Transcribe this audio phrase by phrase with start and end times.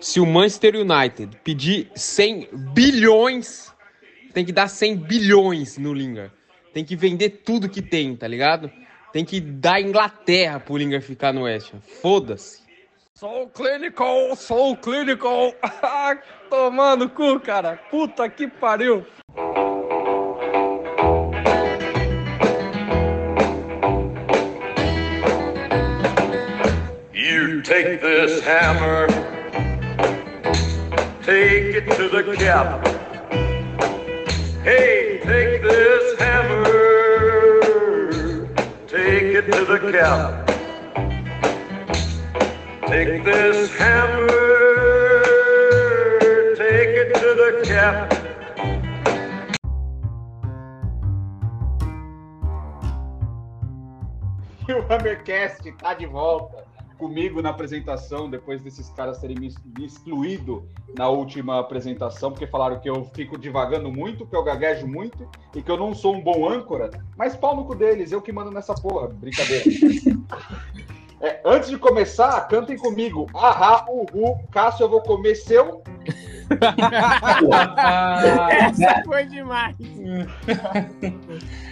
[0.00, 3.72] Se o Manchester United pedir 100 bilhões,
[4.32, 6.32] tem que dar 100 bilhões no Lingard.
[6.72, 8.70] Tem que vender tudo que tem, tá ligado?
[9.12, 11.80] Tem que dar Inglaterra pro Lingard ficar no West Ham.
[11.80, 12.62] Foda-se.
[13.14, 15.52] Sou clinical, sou clinical.
[16.48, 17.76] Tomando cu, cara.
[17.90, 19.04] Puta que pariu.
[27.12, 29.08] You take this hammer,
[31.28, 32.86] take it to the cap.
[34.64, 36.64] Hey, take this hammer,
[38.86, 40.46] take it to the cap.
[42.86, 44.26] Take this hammer,
[46.56, 48.14] take it to the cap.
[54.68, 56.62] E o Hammercast tá de volta
[56.98, 62.90] comigo na apresentação, depois desses caras terem me excluído na última apresentação, porque falaram que
[62.90, 66.48] eu fico divagando muito, que eu gaguejo muito e que eu não sou um bom
[66.48, 66.90] âncora.
[67.16, 69.08] Mas pau no cu deles, eu que mando nessa porra.
[69.08, 69.64] Brincadeira.
[71.20, 73.26] É, antes de começar, cantem comigo.
[73.34, 75.82] Ahá, uhu, Cássio, eu vou comer seu.
[78.50, 79.76] Essa foi demais.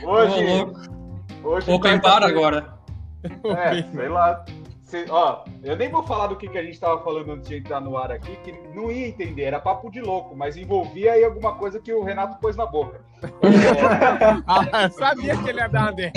[0.05, 0.67] Hoje.
[1.45, 2.75] hoje Open bar agora.
[3.23, 4.45] É, sei lá.
[4.97, 7.57] Cê- ó, eu nem vou falar do que, que a gente tava falando antes de
[7.57, 11.25] entrar no ar aqui, que não ia entender, era papo de louco, mas envolvia aí
[11.25, 13.01] alguma coisa que o Renato pôs na boca.
[13.43, 16.13] É, Ah, eu sabia que ele ia dar uma dessa.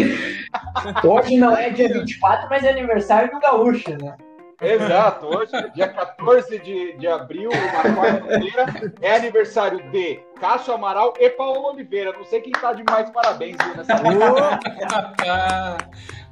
[1.07, 4.15] Hoje não é dia 24, mas é aniversário do Gaúcho, né?
[4.61, 8.65] exato, hoje, dia 14 de, de abril, uma quarta-feira,
[9.01, 12.11] é aniversário de Cássio Amaral e Paulo Oliveira.
[12.11, 13.95] Não sei quem tá de mais parabéns nessa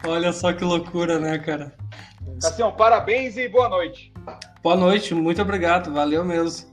[0.06, 1.74] olha só que loucura, né, cara?
[2.42, 4.14] Cassião, parabéns e boa noite.
[4.62, 6.70] Boa noite, muito obrigado, valeu mesmo.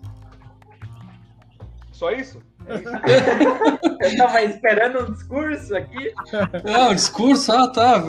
[1.92, 2.42] Só isso?
[4.00, 6.12] Eu tava esperando um discurso aqui.
[6.74, 8.02] Ah, o discurso, ah, tá.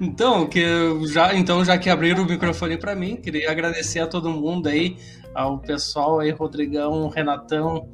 [0.00, 0.64] Então, que
[1.06, 4.96] já, então, já que abriram o microfone para mim, queria agradecer a todo mundo aí,
[5.34, 7.88] ao pessoal aí, Rodrigão, Renatão,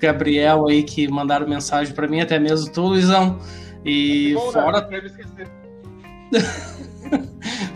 [0.00, 3.38] Gabriel aí, que mandaram mensagem para mim, até mesmo tu, Luizão.
[3.84, 4.52] E Bom, né?
[4.52, 5.48] fora Não esquecer.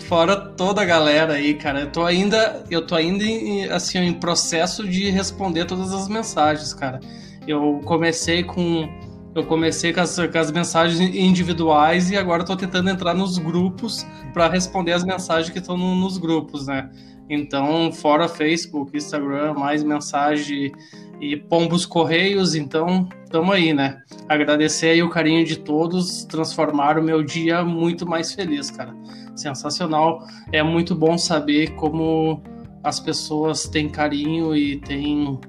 [0.09, 1.81] Fora toda a galera aí, cara.
[1.81, 6.73] Eu tô ainda, eu tô ainda em, assim, em processo de responder todas as mensagens,
[6.73, 7.01] cara.
[7.47, 8.89] Eu comecei com
[9.35, 14.07] eu comecei com as, com as mensagens individuais e agora tô tentando entrar nos grupos
[14.33, 16.89] para responder as mensagens que estão no- nos grupos, né?
[17.29, 20.73] Então, fora Facebook, Instagram, mais mensagem
[21.21, 23.99] e pombos correios, então tamo aí, né?
[24.27, 28.95] Agradecer aí o carinho de todos, transformar o meu dia muito mais feliz, cara
[29.41, 30.27] sensacional.
[30.53, 32.43] É muito bom saber como
[32.83, 35.41] as pessoas têm carinho e têm.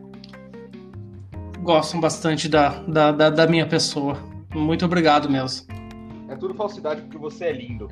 [1.61, 4.17] gostam bastante da, da, da, da minha pessoa.
[4.53, 5.67] Muito obrigado mesmo.
[6.29, 7.89] É tudo falsidade porque você é lindo.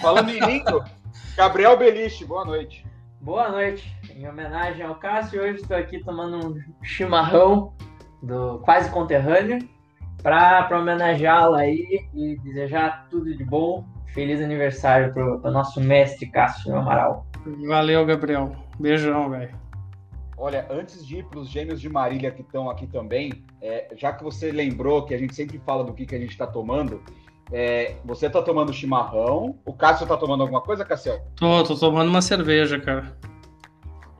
[0.00, 0.82] Falando em lindo,
[1.36, 2.86] Gabriel Beliche, boa noite.
[3.20, 3.94] Boa noite.
[4.14, 7.74] Em homenagem ao Cássio, hoje estou aqui tomando um chimarrão
[8.22, 9.58] do quase conterrâneo
[10.22, 13.84] para homenageá-lo aí e desejar tudo de bom.
[14.14, 17.26] Feliz aniversário pro, pro nosso mestre Cássio Amaral.
[17.68, 18.54] Valeu, Gabriel.
[18.78, 19.54] Beijão, velho.
[20.38, 24.12] Olha, antes de ir para os gêmeos de Marília que estão aqui também, é, já
[24.12, 27.02] que você lembrou que a gente sempre fala do que, que a gente está tomando,
[27.52, 31.20] é, você está tomando chimarrão, o Cássio está tomando alguma coisa, Cassiel?
[31.36, 33.16] Tô, tô tomando uma cerveja, cara.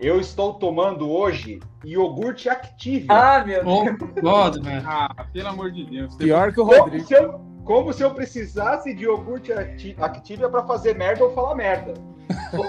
[0.00, 3.06] Eu estou tomando hoje iogurte Activia.
[3.10, 3.96] Ah, meu Oh, Deus.
[4.20, 4.82] God, velho.
[4.86, 6.14] Ah, pelo amor de Deus.
[6.16, 7.06] Pior que o Rodrigo.
[7.06, 11.54] se eu, como se eu precisasse de iogurte Acti- Activia para fazer merda ou falar
[11.54, 11.94] merda.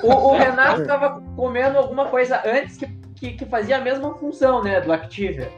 [0.03, 4.63] O, o Renato estava comendo alguma coisa antes que, que, que fazia a mesma função,
[4.63, 5.51] né, do Activia.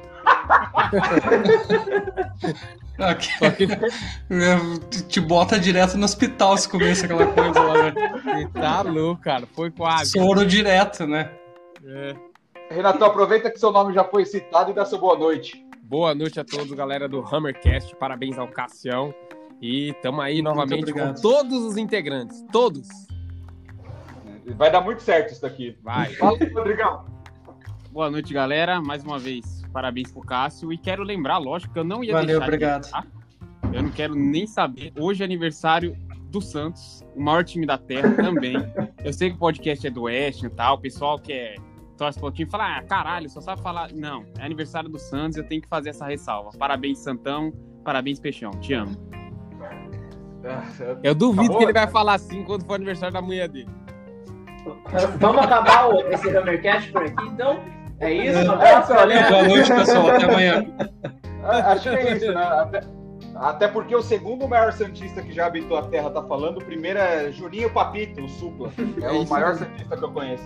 [3.00, 3.68] Aqui,
[5.08, 7.92] te bota direto no hospital se começa aquela coisa lá.
[7.92, 9.48] Você tá louco, cara.
[9.54, 10.12] Foi quase.
[10.12, 11.30] Soro direto, né?
[11.86, 12.16] É.
[12.72, 15.64] Renato, aproveita que seu nome já foi citado e dá sua boa noite.
[15.90, 17.96] Boa noite a todos, galera do Hammercast.
[17.96, 19.16] Parabéns ao Cassião.
[19.62, 22.44] E tamo aí novamente com todos os integrantes.
[22.52, 22.90] Todos.
[24.58, 25.78] Vai dar muito certo isso daqui.
[25.82, 26.14] Vai.
[26.16, 27.06] Fala, Rodrigão.
[27.90, 28.82] Boa noite, galera.
[28.82, 30.74] Mais uma vez, parabéns pro Cássio.
[30.74, 32.84] E quero lembrar, lógico, que eu não ia Valeu, deixar de obrigado.
[32.84, 33.08] lembrar.
[33.74, 34.92] Eu não quero nem saber.
[35.00, 35.96] Hoje é aniversário
[36.30, 38.58] do Santos, o maior time da Terra também.
[39.06, 40.76] eu sei que o podcast é do Oeste e tal.
[40.76, 41.56] O pessoal que é
[41.98, 43.92] torce pro time fala, ah, caralho, só sabe falar.
[43.94, 46.52] Não, é aniversário do Santos, eu tenho que fazer essa ressalva.
[46.58, 47.52] Parabéns, Santão.
[47.84, 48.52] Parabéns, Peixão.
[48.52, 48.96] Te amo.
[51.04, 51.58] Eu duvido bom?
[51.58, 53.70] que ele vai falar assim quando for aniversário da mulher dele.
[55.20, 57.60] Vamos acabar o, esse Hammercast por aqui, então?
[58.00, 58.38] É isso?
[58.40, 59.30] Um É, abraço, então, galera.
[59.30, 60.08] Boa noite, pessoal.
[60.10, 60.66] Até amanhã.
[61.44, 62.44] Ah, Acho que é isso, né?
[62.44, 62.82] Até,
[63.36, 67.00] até porque o segundo maior Santista que já habitou a Terra tá falando, o primeiro
[67.00, 68.70] é Juninho Papito, o Supla.
[69.02, 69.66] É, É o maior mesmo.
[69.66, 70.44] Santista que eu conheço.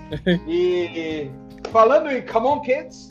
[0.48, 1.32] E
[1.70, 3.10] falando em Come On Kids,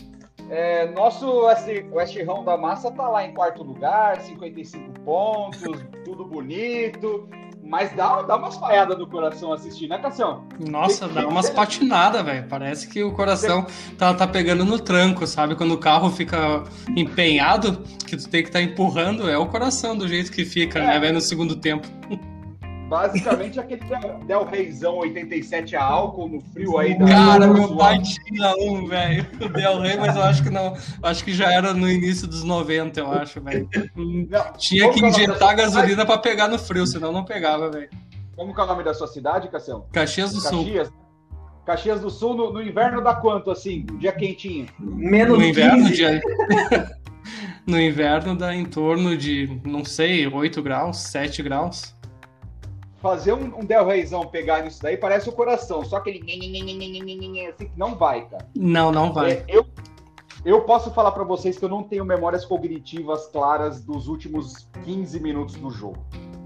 [0.50, 5.62] é, nosso West, West Ham da Massa tá lá em quarto lugar, 55 pontos,
[6.04, 7.28] tudo bonito.
[7.62, 10.44] Mas dá, dá umas falhadas no coração assistir, né, Cassião?
[10.58, 12.48] Nossa, dá umas patinadas, velho.
[12.48, 13.64] Parece que o coração
[13.96, 15.54] tá, tá pegando no tranco, sabe?
[15.54, 16.64] Quando o carro fica
[16.96, 20.98] empenhado, que tu tem que estar empurrando, é o coração do jeito que fica, né,
[20.98, 21.86] velho, no segundo tempo.
[22.90, 27.68] Basicamente aquele Del, Del Reizão 87 a álcool no frio aí da Cara, da meu
[27.68, 29.24] sua- pai tinha um, velho.
[29.40, 30.76] O Del Rey, mas eu acho que não.
[31.00, 33.68] Acho que já era no início dos 90, eu acho, velho.
[34.58, 37.88] Tinha que é injetar gasolina pra pegar no frio, senão não pegava, velho.
[38.34, 39.86] Como que é o nome da sua cidade, Cassião?
[39.92, 40.64] Caxias do Sul.
[40.64, 40.92] Caxias.
[41.64, 43.86] Caxias do Sul, no, no inverno dá quanto, assim?
[43.92, 44.66] Um dia quentinho.
[44.80, 45.94] Menos No inverno, 15.
[45.94, 46.20] dia...
[47.64, 51.94] no inverno dá em torno de, não sei, 8 graus, 7 graus.
[53.00, 56.20] Fazer um, um Del Reizão pegar nisso daí parece o coração, só aquele
[57.48, 58.46] assim que não vai, cara.
[58.54, 59.32] Não, não vai.
[59.32, 59.66] É, eu,
[60.44, 65.18] eu posso falar pra vocês que eu não tenho memórias cognitivas claras dos últimos 15
[65.20, 65.98] minutos do jogo.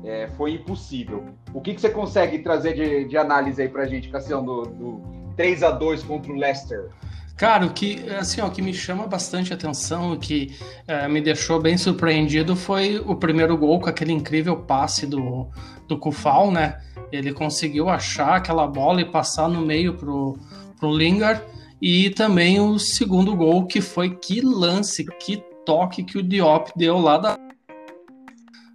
[0.04, 1.24] É, foi impossível.
[1.52, 5.02] O que, que você consegue trazer de, de análise aí pra gente, Cassião, do, do
[5.36, 6.90] 3 a 2 contra o Leicester?
[7.36, 11.20] Cara, o que, assim, ó, o que me chama bastante atenção, o que eh, me
[11.20, 15.48] deixou bem surpreendido foi o primeiro gol com aquele incrível passe do,
[15.88, 16.80] do Kufal, né?
[17.10, 20.38] Ele conseguiu achar aquela bola e passar no meio pro,
[20.78, 21.42] pro Lingard.
[21.82, 26.98] E também o segundo gol, que foi que lance, que toque que o Diop deu
[26.98, 27.38] lá da.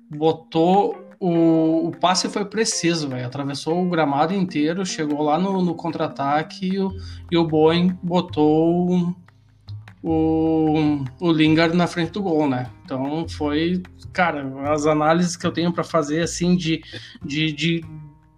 [0.09, 1.08] Botou.
[1.19, 3.25] O, o passe foi preciso, velho.
[3.25, 6.91] Atravessou o gramado inteiro, chegou lá no, no contra-ataque e o,
[7.29, 9.13] e o Boeing botou
[10.01, 12.69] o, o Lingard na frente do gol, né?
[12.85, 13.83] Então foi,
[14.13, 16.81] cara, as análises que eu tenho para fazer assim de,
[17.23, 17.85] de, de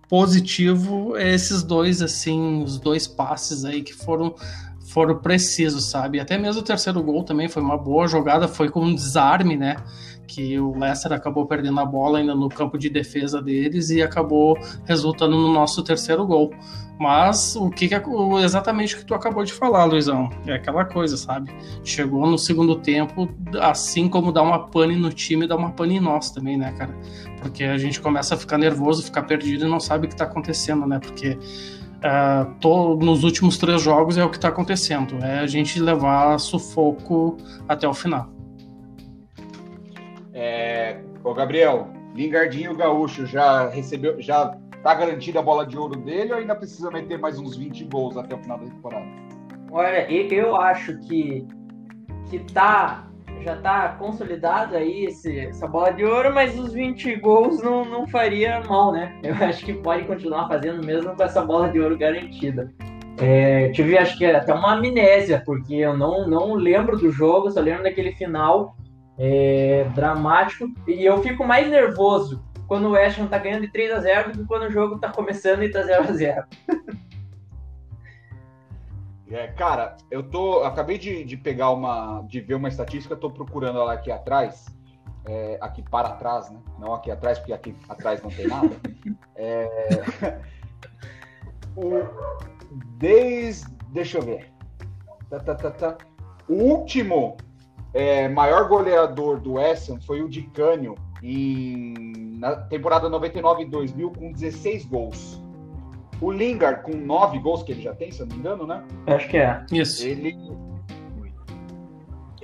[0.10, 4.36] positivo é esses dois assim, os dois passes aí que foram
[4.92, 6.20] foram precisos, sabe?
[6.20, 9.78] Até mesmo o terceiro gol também foi uma boa jogada, foi com um desarme, né?
[10.28, 14.58] Que o Leicester acabou perdendo a bola ainda no campo de defesa deles e acabou
[14.84, 16.52] resultando no nosso terceiro gol.
[17.00, 18.04] Mas o que, que é
[18.44, 20.30] exatamente o que tu acabou de falar, Luizão?
[20.46, 21.50] É aquela coisa, sabe?
[21.86, 23.30] Chegou no segundo tempo,
[23.62, 26.94] assim como dá uma pane no time, dá uma pane em nós também, né, cara?
[27.42, 30.26] Porque a gente começa a ficar nervoso, ficar perdido e não sabe o que tá
[30.26, 31.00] acontecendo, né?
[31.00, 31.40] Porque
[32.04, 35.24] ah, tô- nos últimos três jogos é o que tá acontecendo.
[35.24, 37.38] É a gente levar sufoco
[37.68, 38.30] até o final.
[40.34, 46.32] É, ô Gabriel, Lingardinho Gaúcho já recebeu, já tá garantida a bola de ouro dele
[46.34, 49.06] ou ainda precisa meter mais uns 20 gols até o final da temporada?
[49.72, 51.46] Olha, e- eu acho que,
[52.30, 53.08] que tá,
[53.44, 58.08] já tá consolidado aí esse- essa bola de ouro, mas os 20 gols não, não
[58.08, 59.14] faria mal, né?
[59.24, 62.72] Eu acho que pode continuar fazendo mesmo com essa bola de ouro garantida.
[63.20, 67.60] É, tive, acho que até uma amnésia, porque eu não, não lembro do jogo, só
[67.60, 68.76] lembro daquele final
[69.20, 73.92] é, dramático, e eu fico mais nervoso quando o West Ham tá ganhando de 3
[73.92, 76.44] a 0 do que quando o jogo tá começando e tá 0 a 0
[79.32, 80.64] É, cara, eu tô.
[80.64, 82.22] Acabei de, de pegar uma.
[82.28, 84.66] de ver uma estatística, tô procurando ela aqui atrás.
[85.26, 86.60] é, aqui para trás, né?
[86.78, 88.76] Não aqui atrás, porque aqui atrás não tem nada.
[89.36, 89.70] É,
[91.76, 91.92] o,
[92.98, 93.70] desde.
[93.90, 94.52] Deixa eu ver.
[95.30, 95.98] Tá, tá, tá, tá.
[96.48, 97.38] O último
[97.94, 101.94] é, maior goleador do Essen foi o de Cânio em,
[102.38, 105.42] na temporada 99 e 2000 com 16 gols.
[106.22, 108.84] O Lingard com 9 gols que ele já tem, se eu não me engano, né?
[109.08, 109.66] Acho que é.
[109.72, 110.06] Isso.
[110.08, 110.38] Ele.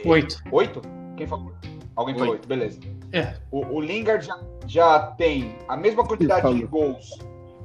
[0.04, 0.42] Oito.
[0.52, 0.82] Oito?
[1.16, 1.54] Quem falou?
[1.96, 2.80] Alguém falou oito, beleza.
[3.12, 3.36] É.
[3.52, 7.18] O, o Lingard já, já tem a mesma quantidade de gols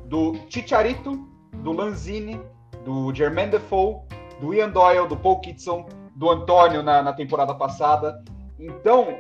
[0.07, 2.41] do Chicharito, do Lanzini,
[2.85, 3.97] do Jermaine Defoe,
[4.41, 8.23] do Ian Doyle, do Paul Kitson, do Antônio na, na temporada passada.
[8.59, 9.19] Então,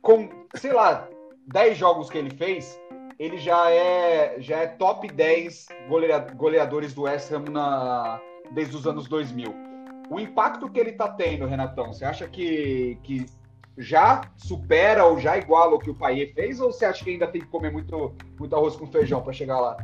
[0.00, 1.08] com, sei lá,
[1.48, 2.80] 10 jogos que ele fez,
[3.18, 8.20] ele já é, já é top 10 golea- goleadores do West Ham na,
[8.52, 9.54] desde os anos 2000.
[10.10, 13.26] O impacto que ele tá tendo, Renatão, você acha que, que
[13.76, 16.60] já supera ou já iguala o que o Paier fez?
[16.60, 19.58] Ou você acha que ainda tem que comer muito, muito arroz com feijão para chegar
[19.58, 19.76] lá?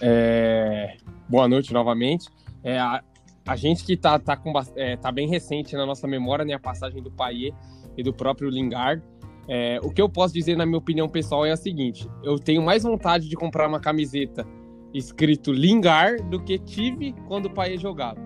[0.00, 0.96] É,
[1.28, 2.28] Boa noite novamente.
[2.62, 3.02] É, a,
[3.46, 6.60] a gente que tá, tá, com, é, tá bem recente na nossa memória, né, a
[6.60, 7.52] passagem do Paier
[7.96, 9.02] e do próprio Lingard.
[9.48, 12.62] É, o que eu posso dizer, na minha opinião pessoal, é a seguinte: eu tenho
[12.62, 14.46] mais vontade de comprar uma camiseta
[14.92, 18.20] escrito Lingar do que tive quando o Paê jogava.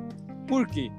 [0.47, 0.91] Por quê?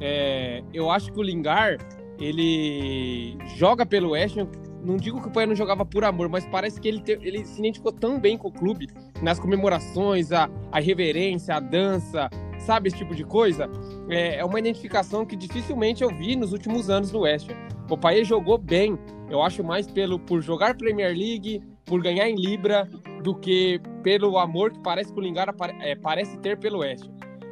[0.00, 1.78] É, eu acho que o Lingar,
[2.20, 4.48] ele joga pelo West Ham,
[4.84, 7.44] não digo que o Paê não jogava por amor, mas parece que ele, te- ele
[7.44, 8.88] se identificou tão bem com o clube,
[9.22, 12.28] nas comemorações, a, a reverência, a dança,
[12.62, 13.70] sabe, esse tipo de coisa.
[14.08, 17.50] É, é uma identificação que dificilmente eu vi nos últimos anos no West.
[17.88, 22.36] O Paê jogou bem, eu acho mais pelo por jogar Premier League, por ganhar em
[22.36, 22.88] Libra,
[23.22, 27.08] do que pelo amor que parece que o Lingard é, parece ter pelo West.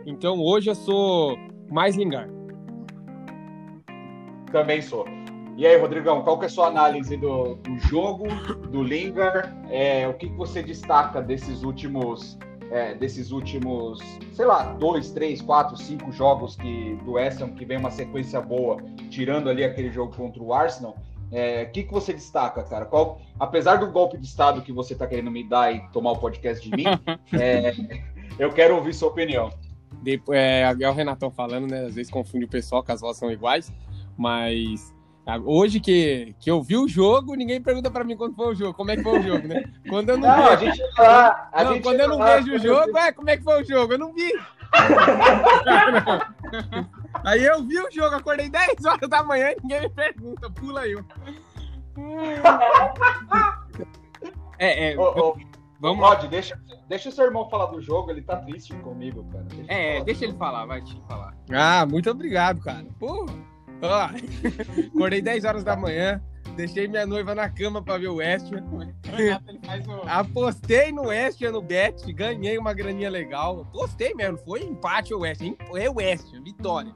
[0.07, 1.37] Então hoje eu sou
[1.71, 2.33] mais Lingard.
[4.51, 5.07] Também sou.
[5.57, 8.27] E aí, Rodrigão, qual que é a sua análise do, do jogo,
[8.71, 9.47] do Lingard?
[9.69, 12.39] É, o que, que você destaca desses últimos,
[12.71, 14.01] é, desses últimos,
[14.33, 18.41] sei lá, dois, três, quatro, cinco jogos que, do West Ham, que vem uma sequência
[18.41, 20.97] boa, tirando ali aquele jogo contra o Arsenal?
[21.33, 22.87] É, O que, que você destaca, cara?
[22.87, 26.19] Qual, apesar do golpe de Estado que você está querendo me dar e tomar o
[26.19, 26.85] podcast de mim,
[27.39, 27.73] é,
[28.39, 29.51] eu quero ouvir sua opinião.
[30.03, 31.85] Depois, é, é o Renatão falando, né?
[31.85, 33.73] Às vezes confunde o pessoal, que as vozes são iguais.
[34.17, 34.95] Mas
[35.45, 38.75] hoje que, que eu vi o jogo, ninguém pergunta pra mim quando foi o jogo,
[38.75, 39.63] como é que foi o jogo, né?
[39.89, 41.49] Quando eu não, Não, a vejo, gente vai lá.
[41.53, 43.63] A não, gente quando eu não lá, vejo o jogo, é, como é que foi
[43.63, 43.93] o jogo?
[43.93, 44.33] Eu não vi.
[47.25, 50.87] aí eu vi o jogo, acordei 10 horas da manhã e ninguém me pergunta, pula
[50.87, 51.05] eu.
[54.59, 55.37] É, é, Ô, ô,
[55.81, 56.07] vamos.
[56.07, 59.45] Rod, deixa, deixa o seu irmão falar do jogo, ele tá triste comigo, cara.
[59.45, 61.35] Deixa É, deixa ele falar, vai te falar.
[61.51, 62.85] Ah, muito obrigado, cara.
[62.99, 63.27] Pô,
[63.83, 64.11] ó,
[64.95, 66.23] acordei 10 horas da manhã,
[66.57, 68.47] deixei minha noiva na cama pra ver o West.
[70.07, 73.63] Apostei no West no bet, ganhei uma graninha legal.
[73.63, 76.95] Apostei mesmo, foi empate o West é o West vitória.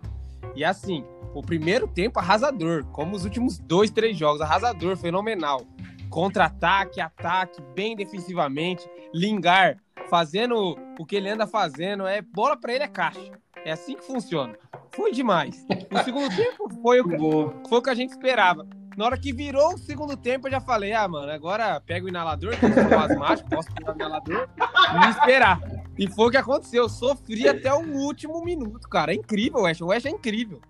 [0.55, 5.67] E assim, o primeiro tempo arrasador, como os últimos dois, três jogos, arrasador, fenomenal.
[6.09, 8.89] Contra-ataque, ataque, bem defensivamente.
[9.13, 9.77] Lingar
[10.09, 13.33] fazendo o que ele anda fazendo, é bola pra ele é caixa.
[13.65, 14.57] É assim que funciona.
[14.97, 15.65] Foi demais.
[15.91, 18.67] O segundo tempo foi o, que- foi o que a gente esperava.
[18.97, 22.09] Na hora que virou o segundo tempo, eu já falei: ah, mano, agora pega o
[22.09, 24.49] inalador, que eu sou asmático, posso pegar o inalador
[24.95, 25.61] e me esperar.
[25.99, 26.85] E foi o que aconteceu.
[26.85, 29.13] Eu sofri até o último minuto, cara.
[29.13, 29.81] É incrível, o Ash.
[29.81, 30.61] O Ash é incrível.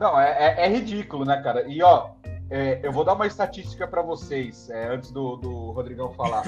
[0.00, 0.30] Não, é,
[0.62, 1.68] é- é ridículo, né, cara?
[1.68, 2.10] E ó,
[2.50, 6.44] é, eu vou dar uma estatística pra vocês é, antes do, do Rodrigão falar.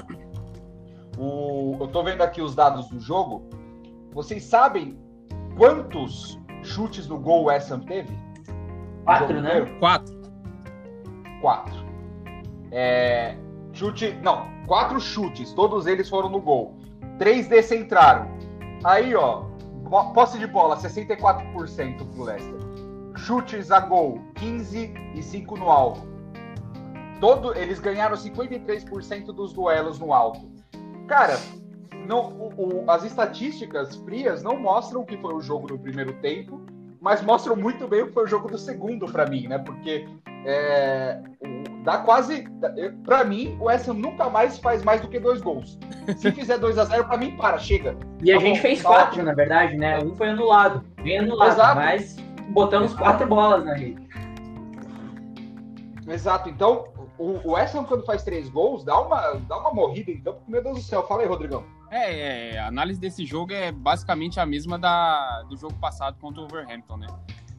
[1.18, 3.48] O, eu tô vendo aqui os dados do jogo.
[4.12, 4.98] Vocês sabem
[5.57, 8.16] quantos chutes no gol o West Ham teve?
[9.04, 9.49] Quatro, né?
[9.59, 9.78] inteiro?
[9.78, 10.21] Quatro.
[11.40, 11.87] Quatro.
[12.71, 13.37] É,
[13.73, 14.12] chute.
[14.23, 15.52] Não, quatro chutes.
[15.52, 16.76] Todos eles foram no gol.
[17.19, 18.30] Três desses entraram.
[18.85, 19.49] Aí, ó.
[20.14, 22.61] Posse de bola, 64% pro Leicester.
[23.16, 26.07] Chutes a gol, 15 e 5 no alvo.
[27.21, 30.49] Todo, eles ganharam 53% dos duelos no alto.
[31.09, 31.37] Cara,
[32.10, 36.12] não, o- o- as estatísticas frias não mostram o que foi o jogo do primeiro
[36.14, 36.60] tempo,
[37.00, 39.58] mas mostram muito bem o que foi o jogo do segundo pra mim, né?
[39.58, 40.06] Porque
[40.44, 42.44] é, o- dá quase.
[43.04, 45.78] Pra mim, o West Ham nunca mais faz mais do que dois gols.
[46.16, 47.96] Se fizer 2 a 0 pra mim, para, chega.
[48.22, 49.24] E a Tá gente bom, fez tá quatro, ótimo.
[49.26, 49.98] na verdade, né?
[50.00, 50.84] Um foi anulado.
[51.02, 51.76] Bem anulado, Exato.
[51.76, 52.16] mas
[52.50, 54.08] botamos quatro bolas na rede.
[56.08, 56.48] Exato.
[56.48, 56.88] Então,
[57.18, 60.40] o, o West Ham, quando faz três gols, dá uma, dá uma morrida em campo.
[60.48, 61.02] Meu Deus do céu.
[61.06, 61.64] Fala aí, Rodrigão.
[61.90, 66.40] É, é, a análise desse jogo é basicamente a mesma da, do jogo passado contra
[66.40, 67.06] o Wolverhampton, né?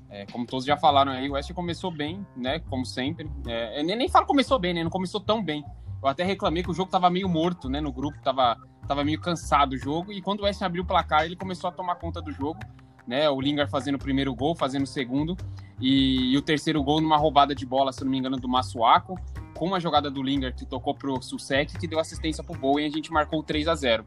[0.10, 2.60] É, como todos já falaram aí, o West começou bem, né?
[2.60, 3.30] Como sempre.
[3.48, 4.84] É, eu nem, nem falo começou bem, né?
[4.84, 5.64] Não começou tão bem.
[6.02, 7.80] Eu até reclamei que o jogo tava meio morto, né?
[7.80, 8.58] No grupo, tava,
[8.88, 10.12] tava meio cansado o jogo.
[10.12, 12.60] E quando o West abriu o placar, ele começou a tomar conta do jogo,
[13.06, 13.30] né?
[13.30, 15.38] O Lingard fazendo o primeiro gol, fazendo o segundo.
[15.80, 19.18] E, e o terceiro gol numa roubada de bola, se não me engano, do Massuaco.
[19.62, 22.89] Com uma jogada do Lingard que tocou pro Susek, que deu assistência pro Bowen e
[22.89, 24.03] a gente marcou 3 a 0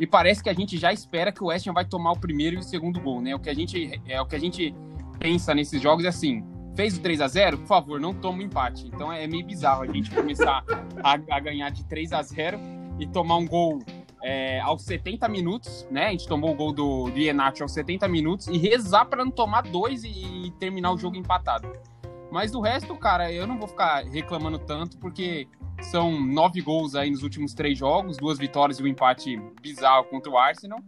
[0.00, 2.56] E parece que a gente já espera que o West Ham vai tomar o primeiro
[2.56, 3.32] e o segundo gol, né?
[3.32, 4.74] O que a gente, é, o que a gente
[5.20, 6.44] pensa nesses jogos é assim:
[6.74, 8.88] fez o 3 a 0 por favor, não toma o empate.
[8.88, 10.64] Então é meio bizarro a gente começar
[11.00, 12.58] a, a ganhar de 3 a 0
[12.98, 13.78] e tomar um gol
[14.24, 16.08] é, aos 70 minutos, né?
[16.08, 19.30] A gente tomou o gol do, do Iheanacho aos 70 minutos e rezar para não
[19.30, 20.08] tomar dois e,
[20.46, 21.70] e terminar o jogo empatado.
[22.30, 25.48] Mas do resto, cara, eu não vou ficar reclamando tanto, porque
[25.80, 30.30] são nove gols aí nos últimos três jogos, duas vitórias e um empate bizarro contra
[30.30, 30.80] o Arsenal.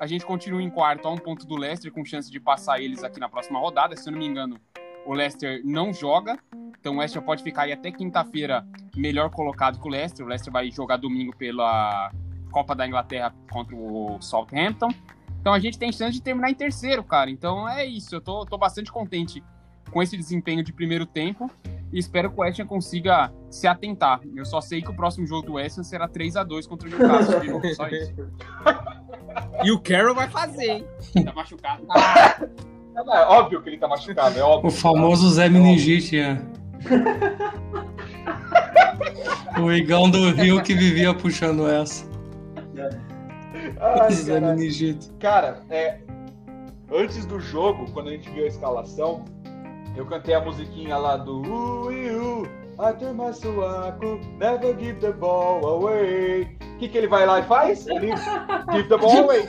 [0.00, 3.02] A gente continua em quarto a um ponto do Leicester, com chance de passar eles
[3.02, 3.96] aqui na próxima rodada.
[3.96, 4.58] Se eu não me engano,
[5.04, 6.38] o Leicester não joga.
[6.78, 8.64] Então o Leicester pode ficar aí até quinta-feira
[8.96, 10.24] melhor colocado que o Leicester.
[10.24, 12.12] O Leicester vai jogar domingo pela
[12.52, 14.88] Copa da Inglaterra contra o Southampton.
[15.40, 17.28] Então a gente tem chance de terminar em terceiro, cara.
[17.28, 18.14] Então é isso.
[18.14, 19.42] Eu tô, tô bastante contente
[19.88, 21.50] com esse desempenho de primeiro tempo.
[21.92, 24.20] e espero que o West Ham consiga se atentar.
[24.36, 26.86] Eu só sei que o próximo jogo do West Ham será 3 a 2 contra
[26.86, 27.40] o Newcastle.
[27.40, 28.14] de novo, só isso.
[29.62, 30.84] E o Carroll vai fazer, hein?
[31.24, 31.86] Tá machucado.
[32.96, 34.68] É óbvio que ele tá machucado, é óbvio.
[34.68, 36.40] O famoso Zé Meningite, é.
[39.60, 42.04] O Igão do Rio que vivia puxando essa.
[43.80, 44.40] Ai, Zé.
[44.40, 45.08] Meningite.
[45.20, 45.98] Cara, é,
[46.92, 49.24] antes do jogo, quando a gente viu a escalação,
[49.96, 56.56] eu cantei a musiquinha lá do Ui, uh, Arthur Massuaco, never give the ball away.
[56.60, 57.86] O que, que ele vai lá e faz?
[57.88, 58.12] Ele
[58.72, 59.44] give the ball away.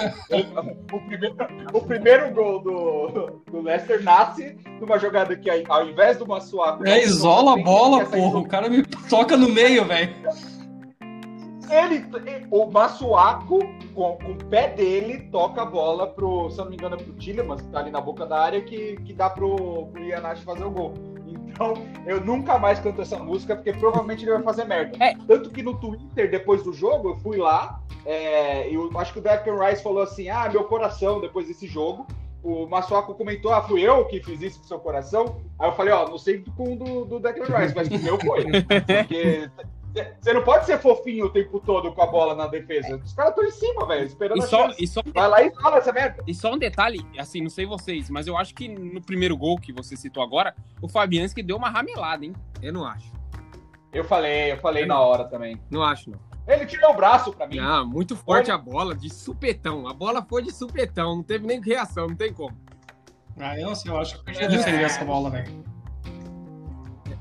[0.92, 1.36] O, primeiro,
[1.74, 6.88] o primeiro gol do, do Leicester nasce numa jogada que, ao invés do Massuaco.
[6.88, 8.40] É, isola a bola, porra.
[8.40, 10.12] O cara me toca no meio, velho.
[11.70, 12.06] Ele,
[12.50, 13.60] o Massuaco,
[13.94, 16.98] com, com o pé dele, toca a bola pro, se eu não me engano, é
[16.98, 20.44] pro Tillemans, que tá ali na boca da área, que, que dá pro, pro Ianacho
[20.44, 20.94] fazer o gol.
[21.28, 21.74] Então,
[22.06, 25.04] eu nunca mais canto essa música, porque provavelmente ele vai fazer merda.
[25.04, 25.16] É.
[25.28, 29.20] Tanto que no Twitter, depois do jogo, eu fui lá, é, e eu acho que
[29.20, 32.08] o Declan Rice falou assim, ah, meu coração, depois desse jogo.
[32.42, 35.42] O Massuaco comentou, ah, fui eu que fiz isso com seu coração.
[35.60, 38.18] Aí eu falei, ó, não sei com o do, do Declan Rice, mas o meu
[38.18, 38.46] foi.
[38.64, 39.50] Porque
[40.20, 42.96] você não pode ser fofinho o tempo todo com a bola na defesa.
[42.98, 45.52] Os caras estão em cima, velho, esperando E a só, e, só, Vai lá e
[45.56, 46.24] fala essa merda.
[46.28, 49.58] e só um detalhe, assim, não sei vocês, mas eu acho que no primeiro gol
[49.58, 52.34] que você citou agora, o Fabianski deu uma ramelada, hein?
[52.62, 53.12] Eu não acho.
[53.92, 55.60] Eu falei, eu falei na hora também.
[55.70, 56.20] Não acho, não.
[56.48, 57.58] Ele tirou o braço pra mim.
[57.58, 59.88] Não, muito forte a bola, de supetão.
[59.88, 62.56] A bola foi de supetão, não teve nem reação, não tem como.
[63.40, 65.64] Ah, eu não sei, eu acho que eu podia defender essa bola, velho.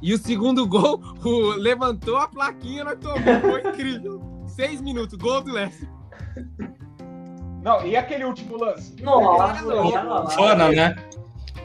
[0.00, 3.40] E o segundo gol, o levantou a plaquinha, nós tomamos.
[3.40, 4.21] Foi incrível.
[4.47, 5.88] Seis minutos, gol do Leicester.
[7.62, 8.95] Não, e aquele último lance?
[9.02, 9.90] Nossa, não.
[10.31, 10.97] Fofana, né?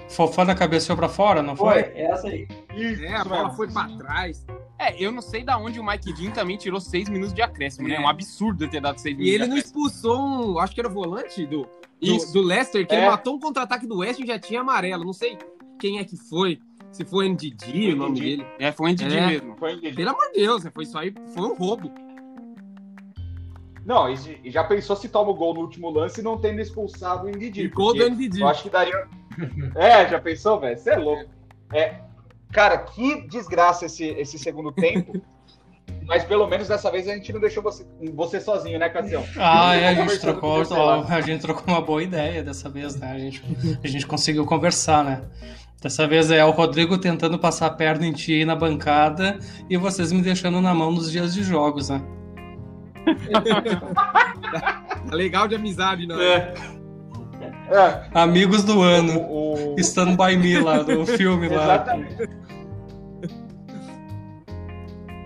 [0.10, 1.84] Fofana cabeceou pra fora, não foi?
[1.84, 2.48] Foi, essa aí.
[2.76, 4.46] Isso, É, a bola foi pra trás.
[4.80, 7.88] É, eu não sei da onde o Mike Dean também tirou seis minutos de acréscimo,
[7.88, 7.96] né?
[7.96, 10.82] É um absurdo ter dado seis E minutos ele de não expulsou um, acho que
[10.82, 11.68] era o volante do,
[12.02, 12.98] do, do Leicester, que É.
[13.00, 15.06] ele matou um contra-ataque do West e já tinha amarelo.
[15.06, 15.38] Não sei
[15.80, 16.60] quem é que foi.
[16.94, 18.38] Se foi NDD, o nome NDD.
[18.38, 18.46] dele.
[18.60, 19.28] É, foi NDD É.
[19.28, 19.56] mesmo.
[19.58, 19.96] Foi engajado.
[19.96, 21.92] Pelo amor de Deus, foi isso aí, foi um roubo.
[23.86, 26.62] Não, e e já pensou se toma o gol no último lance e não tendo
[26.62, 27.64] expulsado o Ndidi?
[27.64, 28.42] E gol do NDD.
[28.42, 29.08] Eu acho que daria.
[29.76, 30.78] É, já pensou, velho?
[30.78, 31.26] Você é louco.
[31.74, 31.96] É,
[32.52, 35.20] cara, que desgraça esse, esse segundo tempo.
[36.06, 39.24] Mas pelo menos dessa vez a gente não deixou você, você sozinho, né, Cassião?
[39.38, 40.62] Ah, é, a gente, trocou,
[41.10, 43.12] a gente trocou uma boa ideia dessa vez, né?
[43.12, 43.42] A gente,
[43.84, 45.24] a gente conseguiu conversar, né?
[45.84, 49.38] Dessa vez é o Rodrigo tentando passar a perna em ti aí na bancada
[49.70, 52.02] e vocês me deixando na mão nos dias de jogos, né?
[55.10, 56.54] Tá legal de amizade, não é?
[57.70, 59.20] É, Amigos do ano.
[59.20, 61.64] o, o- Stand by me lá, do filme lá.
[61.76, 62.30] Exatamente.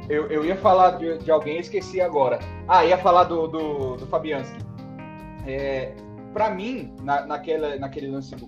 [0.10, 2.40] Eu, eu ia falar de, de alguém e esqueci agora.
[2.68, 4.58] Ah, ia falar do, do, do Fabianski.
[5.46, 5.94] É,
[6.34, 8.48] para mim, na, naquela, naquele lance do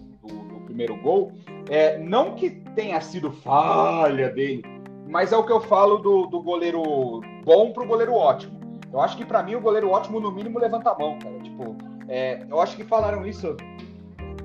[0.80, 1.34] primeiro gol,
[1.70, 4.64] é, não que tenha sido falha dele,
[5.08, 8.58] mas é o que eu falo do, do goleiro bom pro goleiro ótimo.
[8.92, 11.38] Eu acho que para mim o goleiro ótimo, no mínimo, levanta a mão, cara.
[11.40, 11.76] Tipo,
[12.08, 13.56] é, eu acho que falaram isso.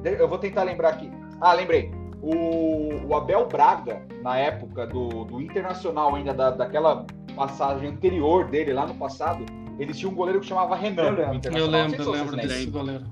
[0.04, 1.10] Eu vou tentar lembrar aqui.
[1.40, 1.90] Ah, lembrei.
[2.20, 8.72] O, o Abel Braga, na época do, do Internacional, ainda da, daquela passagem anterior dele,
[8.72, 9.46] lá no passado,
[9.78, 11.02] eles tinham um goleiro que chamava Renan.
[11.04, 11.56] Eu lembro.
[11.56, 13.04] Eu lembro, eu lembro desse goleiro.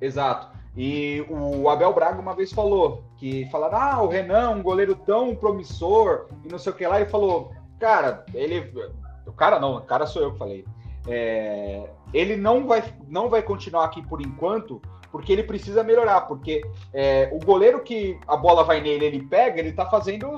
[0.00, 0.53] Exato.
[0.76, 5.34] E o Abel Braga uma vez falou que falaram, ah, o Renan, um goleiro tão
[5.34, 8.72] promissor e não sei o que lá, e falou, cara, ele.
[9.26, 10.64] O cara não, o cara sou eu que falei.
[11.06, 14.82] É, ele não vai, não vai continuar aqui por enquanto,
[15.12, 19.60] porque ele precisa melhorar, porque é, o goleiro que a bola vai nele, ele pega,
[19.60, 20.36] ele tá fazendo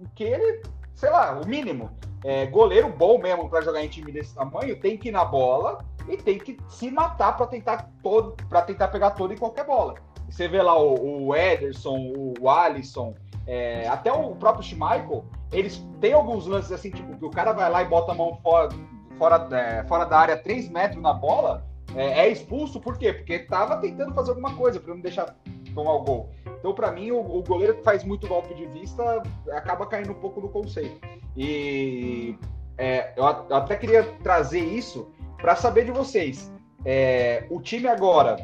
[0.00, 0.62] o que ele,
[0.94, 1.90] sei lá, o mínimo.
[2.24, 5.84] É, goleiro bom mesmo para jogar em time desse tamanho tem que ir na bola
[6.08, 9.94] e tem que se matar para tentar todo, para tentar pegar toda e qualquer bola.
[10.28, 13.14] Você vê lá o, o Ederson, o Alisson,
[13.46, 17.70] é, até o próprio Schmeichel, eles têm alguns lances assim, tipo, que o cara vai
[17.70, 18.68] lá e bota a mão fora,
[19.16, 23.12] fora, é, fora da área 3 metros na bola, é, é expulso, por quê?
[23.12, 25.34] Porque tava tentando fazer alguma coisa para não deixar
[25.74, 26.30] tomar o gol.
[26.58, 30.20] Então, para mim, o, o goleiro que faz muito golpe de vista acaba caindo um
[30.20, 31.00] pouco no conceito.
[31.36, 32.36] E
[32.76, 36.52] é, eu, eu até queria trazer isso para saber de vocês.
[36.84, 38.36] É, o time agora,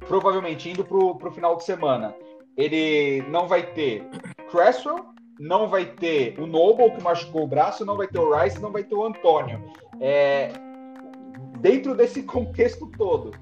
[0.00, 2.14] provavelmente indo pro, pro final de semana,
[2.56, 4.04] ele não vai ter
[4.50, 8.60] Cresswell, não vai ter o Noble, que machucou o braço, não vai ter o Rice,
[8.60, 9.62] não vai ter o Antônio.
[10.00, 10.52] É,
[11.60, 13.32] dentro desse contexto todo,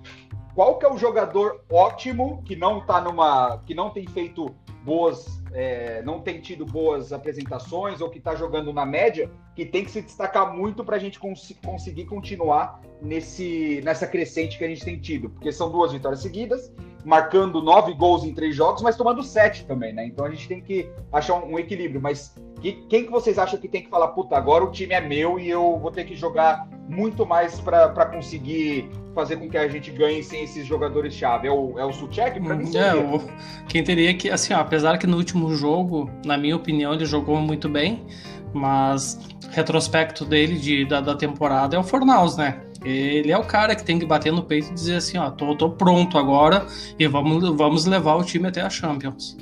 [0.55, 3.63] qual que é o jogador ótimo que não tá numa.
[3.67, 5.41] que não tem feito boas.
[5.53, 9.91] é, não tem tido boas apresentações ou que tá jogando na média, que tem que
[9.91, 14.85] se destacar muito para a gente cons- conseguir continuar nesse, nessa crescente que a gente
[14.85, 15.29] tem tido.
[15.31, 16.73] Porque são duas vitórias seguidas,
[17.05, 20.07] marcando nove gols em três jogos, mas tomando sete também, né?
[20.07, 22.01] Então a gente tem que achar um, um equilíbrio.
[22.01, 25.01] Mas que- quem que vocês acham que tem que falar, puta, agora o time é
[25.01, 29.69] meu e eu vou ter que jogar muito mais para conseguir fazer com que a
[29.69, 31.49] gente ganhe sem esses jogadores-chave?
[31.49, 32.41] É o, é o Suchek?
[32.41, 33.21] Pra mim, É, o,
[33.69, 37.37] quem teria que, assim, ó, apesar que no último jogo, na minha opinião, ele jogou
[37.37, 38.05] muito bem,
[38.53, 39.19] mas
[39.51, 42.61] retrospecto dele de, da, da temporada é o Fornaus, né?
[42.85, 45.55] Ele é o cara que tem que bater no peito e dizer assim, ó, tô,
[45.55, 46.67] tô pronto agora
[46.99, 49.37] e vamos, vamos levar o time até a Champions.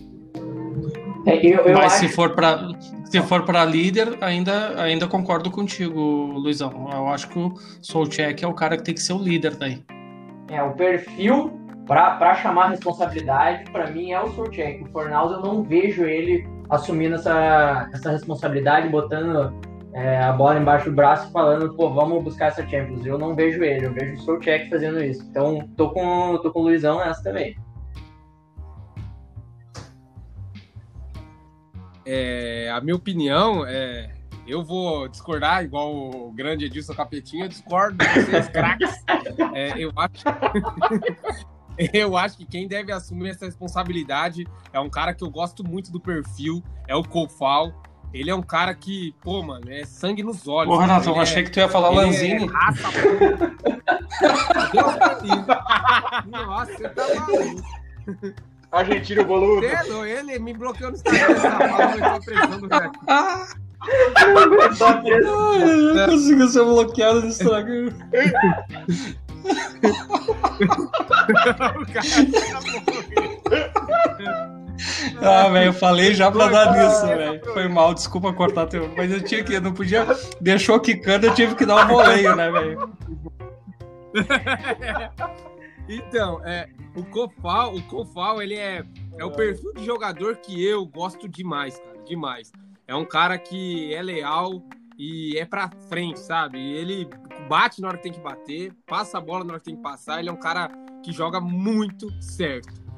[1.26, 2.68] É, eu, eu mas acho se for para
[3.04, 6.88] se for para líder, ainda ainda concordo contigo, Luizão.
[6.92, 9.82] Eu acho que o Solchek é o cara que tem que ser o líder daí.
[10.50, 14.82] É, o perfil para chamar a responsabilidade, para mim, é o Solcheck.
[14.82, 19.54] O Fornaus, eu não vejo ele assumindo essa, essa responsabilidade, botando
[19.94, 23.06] é, a bola embaixo do braço e falando, pô, vamos buscar essa Champions.
[23.06, 25.26] Eu não vejo ele, eu vejo o Solcheck fazendo isso.
[25.30, 27.56] Então, tô com, tô com o Luizão nessa também.
[32.10, 34.10] É, a minha opinião é.
[34.46, 39.04] Eu vou discordar, igual o grande Edilson Capetinho, eu discordo de vocês, craques.
[39.52, 40.24] É, eu, acho...
[41.92, 45.92] eu acho que quem deve assumir essa responsabilidade é um cara que eu gosto muito
[45.92, 47.82] do perfil, é o Kofal.
[48.10, 50.74] Ele é um cara que, pô, mano, é sangue nos olhos.
[50.74, 52.44] Ô, Renato, eu é- achei que tu ia falar ele Lanzini.
[52.44, 52.88] É raça.
[56.26, 57.62] Nossa, você tá maluco.
[58.70, 59.66] Argentino boludo.
[59.66, 62.20] Você é Ele me bloqueou no Instagram, palavra,
[65.06, 67.92] eu não consigo ser bloqueado no Instagram.
[70.58, 72.06] O cara
[75.22, 77.40] Ah, velho, eu falei já pra dar nisso, foi, velho.
[77.44, 77.52] foi.
[77.54, 78.92] Foi mal, desculpa cortar teu.
[78.96, 80.06] Mas eu tinha que, eu não podia.
[80.40, 82.90] Deixou quicando, eu tive que dar um voleio, né, velho?
[85.88, 88.84] Então, é, o Kofal, o Kofal, ele é,
[89.16, 92.52] é o perfil de jogador que eu gosto demais, cara, demais.
[92.86, 94.62] É um cara que é leal
[94.98, 96.58] e é pra frente, sabe?
[96.58, 97.08] Ele
[97.48, 99.82] bate na hora que tem que bater, passa a bola na hora que tem que
[99.82, 100.20] passar.
[100.20, 100.70] Ele é um cara
[101.02, 102.88] que joga muito certo.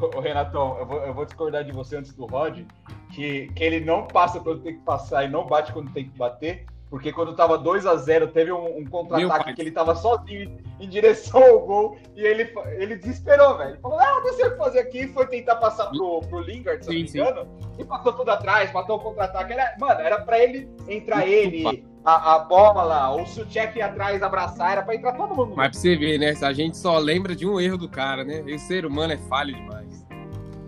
[0.00, 2.66] Ô, Renatão, eu vou, eu vou discordar de você antes do Rod,
[3.12, 6.18] que, que ele não passa quando tem que passar e não bate quando tem que
[6.18, 10.42] bater, porque quando tava 2 a 0 teve um, um contra-ataque que ele tava sozinho
[10.78, 13.70] em, em direção ao gol e ele, ele desesperou, velho.
[13.70, 16.84] Ele falou, ah, não sei o que fazer aqui, foi tentar passar pro, pro Lingard,
[16.84, 19.54] se não me engano, e passou tudo atrás, matou o contra-ataque.
[19.80, 24.82] Mano, era pra ele entrar ele, a, a bola, o Suchek ir atrás, abraçar, era
[24.82, 25.54] pra entrar todo mundo.
[25.56, 26.34] Mas pra você ver, né?
[26.42, 28.42] A gente só lembra de um erro do cara, né?
[28.46, 30.06] E o ser humano é falho demais.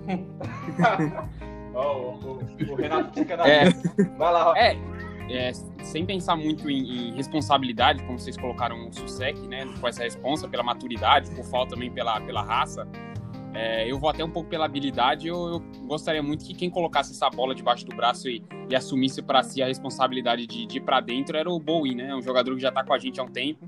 [1.75, 3.65] Ó, o, o- o Renato fica na É.
[4.17, 4.57] Vai lá, Rod.
[4.57, 4.77] É,
[5.29, 9.67] é, sem pensar muito em, em responsabilidade, como vocês colocaram o Susek, né?
[9.81, 12.87] Com essa responsa pela maturidade, por falta também pela, pela raça.
[13.55, 15.27] É, eu vou até um pouco pela habilidade.
[15.27, 19.23] Eu, eu gostaria muito que quem colocasse essa bola debaixo do braço e, e assumisse
[19.23, 22.15] para si a responsabilidade de, de ir para dentro era o Bowie, né?
[22.15, 23.65] Um jogador que já tá com a gente há um tempo,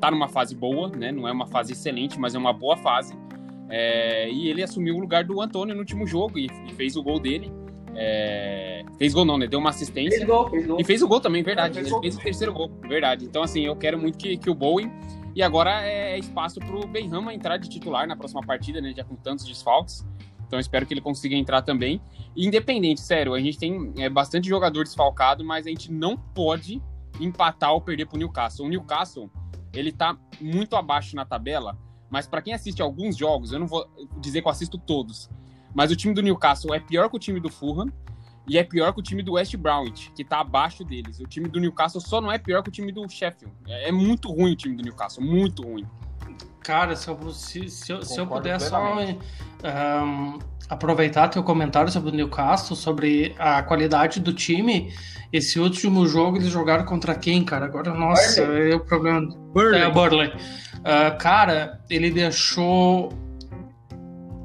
[0.00, 1.10] tá numa fase boa, né?
[1.10, 3.14] Não é uma fase excelente, mas é uma boa fase.
[3.68, 7.02] É, e ele assumiu o lugar do Antônio no último jogo e, e fez o
[7.02, 7.52] gol dele.
[7.96, 9.48] É, fez gol não, né?
[9.48, 10.16] Deu uma assistência.
[10.16, 10.80] Fez gol, fez gol.
[10.80, 11.74] E fez o gol também, verdade.
[11.74, 12.00] fez Ele gol.
[12.02, 13.24] fez o terceiro gol, verdade.
[13.24, 14.92] Então, assim, eu quero muito que, que o Bowen.
[15.34, 18.92] E agora é espaço pro Benrama entrar de titular na próxima partida, né?
[18.96, 20.06] Já com tantos desfalques.
[20.46, 22.00] Então, espero que ele consiga entrar também.
[22.36, 26.80] Independente, sério, a gente tem é, bastante jogador desfalcado, mas a gente não pode
[27.18, 28.66] empatar ou perder pro Newcastle.
[28.66, 29.28] O Newcastle,
[29.72, 31.76] ele tá muito abaixo na tabela,
[32.08, 33.84] mas para quem assiste alguns jogos, eu não vou
[34.20, 35.28] dizer que eu assisto todos,
[35.74, 37.86] mas o time do Newcastle é pior que o time do Fulham
[38.48, 41.20] e é pior que o time do West Bromwich, que tá abaixo deles.
[41.20, 43.54] O time do Newcastle só não é pior que o time do Sheffield.
[43.68, 45.86] É, é muito ruim o time do Newcastle, muito ruim.
[46.60, 49.18] Cara, se eu, se, se eu, se eu puder só plenamente.
[49.64, 54.92] ahn, aproveitar teu comentário sobre o Newcastle, sobre a qualidade do time,
[55.32, 57.64] esse último jogo eles jogaram contra quem, cara?
[57.64, 59.28] Agora, nossa, é o problema.
[59.76, 60.32] É, o Burley.
[60.84, 63.12] Ah, cara, ele deixou.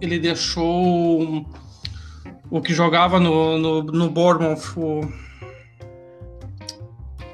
[0.01, 1.45] Ele deixou um-
[2.49, 5.01] o que jogava no, no, no Bournemouth, o.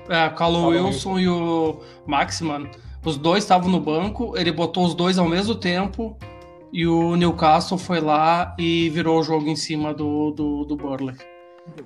[0.09, 2.69] É, o Callum Wilson e o Maximan.
[3.05, 6.17] Os dois estavam no banco, ele botou os dois ao mesmo tempo
[6.71, 11.15] e o Newcastle foi lá e virou o jogo em cima do, do, do Burley.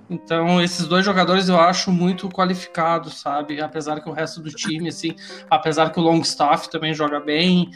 [0.09, 3.61] Então, esses dois jogadores eu acho muito qualificados, sabe?
[3.61, 5.15] Apesar que o resto do time, assim,
[5.49, 7.69] apesar que o Longstaff também joga bem,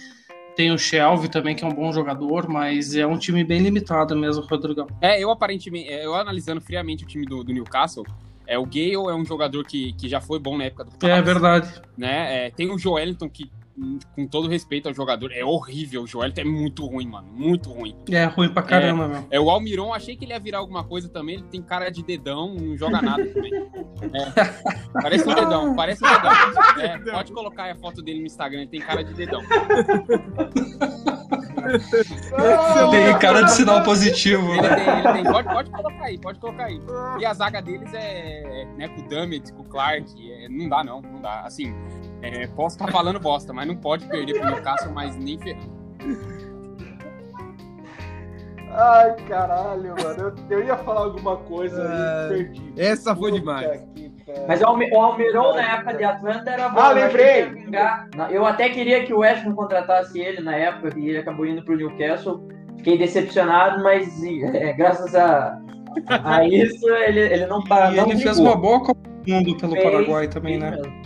[0.55, 4.15] tem o Shelby também, que é um bom jogador, mas é um time bem limitado
[4.15, 4.87] mesmo, Rodrigão.
[5.01, 8.05] É, eu aparentemente, é, eu analisando friamente o time do, do Newcastle,
[8.47, 10.97] é, o Gale é um jogador que, que já foi bom na época do É
[10.99, 11.81] Palace, verdade.
[11.97, 12.47] né?
[12.47, 13.49] É, tem o Joelinton que,
[14.15, 16.03] com todo respeito ao jogador, é horrível.
[16.03, 17.27] O Joelinton é muito ruim, mano.
[17.31, 17.95] Muito ruim.
[18.09, 19.27] É ruim pra caramba, meu.
[19.29, 21.35] É, o Almiron, achei que ele ia virar alguma coisa também.
[21.35, 23.53] Ele tem cara de dedão, não joga nada também.
[23.53, 26.31] É, parece um dedão, parece um dedão.
[26.79, 29.41] É, pode colocar a foto dele no Instagram, ele tem cara de dedão.
[32.91, 34.53] Tem cara de sinal positivo.
[34.53, 35.23] Ele tem, ele tem.
[35.23, 36.81] Pode, pode colocar aí, pode colocar aí.
[37.19, 40.83] E a zaga deles é, né, com o Dummett, com o Clark, é, não dá
[40.83, 41.41] não, não dá.
[41.41, 41.73] Assim,
[42.21, 45.81] é, posso estar falando bosta, mas não pode perder pro Newcastle, mas nem ferrando.
[48.73, 50.33] Ai, caralho, mano.
[50.49, 52.73] Eu, eu ia falar alguma coisa e perdi.
[52.77, 53.81] Essa foi Puta demais.
[53.95, 54.11] que.
[54.47, 56.79] Mas o Almi- o Almiron na época de Atlanta era bom.
[56.79, 57.03] Ah, achei
[57.43, 57.69] lembrei!
[58.31, 61.75] Eu até queria que o West contratasse ele na época e ele acabou indo pro
[61.75, 62.47] Newcastle.
[62.77, 65.59] Fiquei decepcionado, mas é, graças a,
[66.07, 67.91] a isso ele, ele não tá.
[67.91, 70.77] E não ele fez uma boa Copa do Mundo pelo Fez, Paraguai também, fez né?
[70.77, 71.00] mesmo.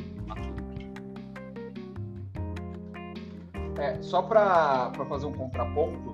[3.78, 6.12] É, só para fazer um contraponto,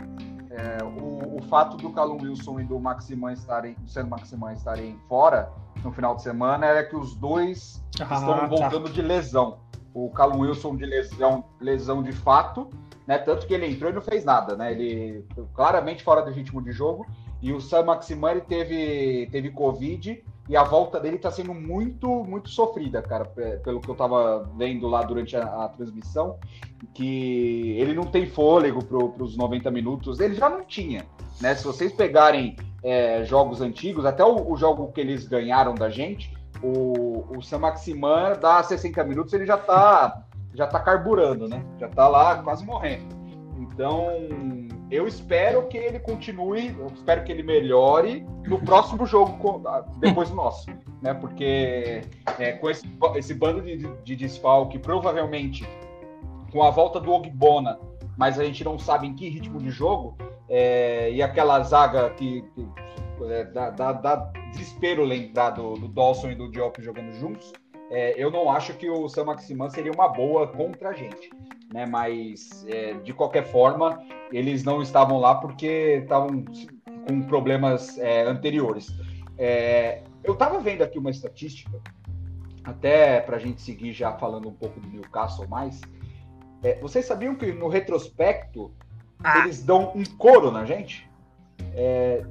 [0.49, 5.51] é, o, o fato do Calum Wilson e do Maximan estarem, do Maximan estarem fora
[5.83, 8.45] no final de semana é que os dois Ah, estão tá.
[8.47, 9.59] voltando de lesão.
[9.93, 12.69] O Calum Wilson de lesão, lesão de fato,
[13.05, 13.17] né?
[13.17, 14.71] Tanto que ele entrou e não fez nada, né?
[14.71, 17.05] Ele claramente fora do ritmo de jogo.
[17.41, 22.25] E o Sam Maximan ele teve, teve Covid e a volta dele tá sendo muito,
[22.25, 26.37] muito sofrida, cara, pe- pelo que eu tava vendo lá durante a, a transmissão,
[26.93, 31.05] que ele não tem fôlego para os 90 minutos, ele já não tinha,
[31.39, 31.55] né?
[31.55, 36.33] Se vocês pegarem é, jogos antigos, até o, o jogo que eles ganharam da gente,
[36.61, 40.21] o, o Sam Maximan dá 60 minutos, ele já tá,
[40.53, 41.63] já tá carburando, né?
[41.79, 43.05] Já tá lá quase morrendo.
[43.57, 44.09] Então,
[44.91, 50.29] eu espero que ele continue, eu espero que ele melhore no próximo jogo ah, depois
[50.29, 50.69] do nosso,
[51.01, 51.13] né?
[51.13, 52.01] Porque
[52.37, 55.67] é, com esse, esse bando de, de desfalque, provavelmente
[56.51, 57.79] com a volta do Ogbona,
[58.17, 60.17] mas a gente não sabe em que ritmo de jogo,
[60.49, 62.67] é, e aquela zaga que, que
[63.29, 64.15] é, dá, dá- dá
[64.51, 67.53] desespero lembrar do, do Dawson e do Diop jogando juntos,
[67.89, 71.29] é, eu não acho que o Sam Maximan seria uma boa contra a gente.
[71.73, 76.43] Né, mas é, de qualquer forma, eles não estavam lá porque estavam
[77.07, 78.93] com problemas é, anteriores.
[79.37, 81.71] É, eu estava vendo aqui uma estatística,
[82.63, 85.79] até para a gente seguir já falando um pouco do Newcastle mais.
[86.61, 88.71] É, vocês sabiam que no retrospecto
[89.37, 91.09] eles dão um couro na gente?
[91.73, 92.23] É,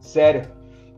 [0.00, 0.50] sério.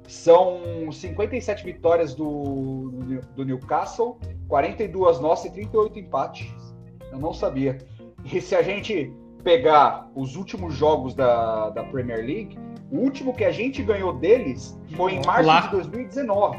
[0.06, 6.67] São 57 vitórias do, do, do Newcastle, 42 nossas e 38 empates.
[7.10, 7.78] Eu não sabia.
[8.24, 12.58] E se a gente pegar os últimos jogos da, da Premier League,
[12.90, 15.60] o último que a gente ganhou deles foi em março Lá.
[15.62, 16.58] de 2019.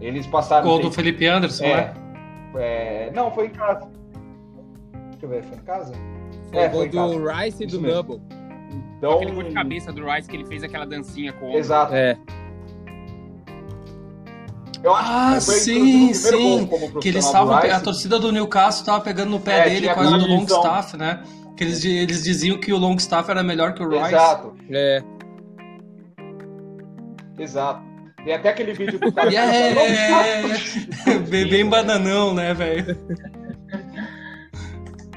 [0.00, 0.66] Eles passaram.
[0.66, 1.94] Gol do Felipe Anderson, é, né?
[2.56, 3.88] é, não, foi em casa.
[5.10, 5.94] Deixa eu ver, foi em casa?
[6.50, 7.14] Foi É, o gol foi em casa.
[7.14, 8.02] do Rice e Isso do mesmo.
[8.02, 8.22] Double.
[8.98, 11.94] Então, Aquele gol de cabeça do Rice que ele fez aquela dancinha com o exato.
[11.94, 12.16] É.
[14.82, 16.68] Eu acho Ah, que foi, sim, sim.
[17.00, 17.54] Que eles estavam.
[17.54, 20.26] A torcida do Newcastle tava pegando no pé É, dele por causa do.
[20.26, 21.22] Longstaff, né?
[21.56, 24.06] Que eles, eles diziam que o Longstaff era melhor que o Rice.
[24.06, 25.02] Exato, É.
[27.38, 27.82] exato.
[28.24, 32.96] Tem até aquele vídeo do cara E é, cantando, bem, bem bananão, né, velho?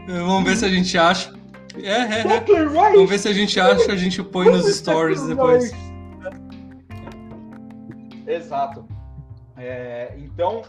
[0.07, 1.33] Vamos ver se a gente acha.
[1.81, 2.93] É, é, é.
[2.93, 5.71] Vamos ver se a gente acha, a gente põe nos stories depois.
[8.27, 8.85] Exato.
[9.57, 10.63] É, então,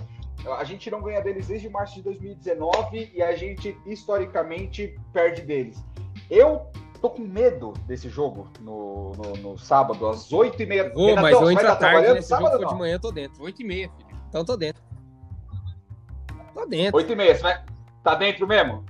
[0.58, 5.82] a gente não ganha deles desde março de 2019 e a gente, historicamente, perde deles.
[6.30, 6.66] Eu
[7.00, 10.92] tô com medo desse jogo no, no, no sábado, às 8h30.
[10.92, 13.00] Vou, Renatão, mas eu entro à tarde nesse jogo, sábado for ou de manhã, eu
[13.00, 13.42] tô dentro.
[13.42, 14.20] 8 e meia, filho.
[14.28, 14.82] Então tô dentro.
[16.54, 17.00] Tô dentro.
[17.00, 17.64] 8h30, você vai...
[18.02, 18.84] tá dentro mesmo?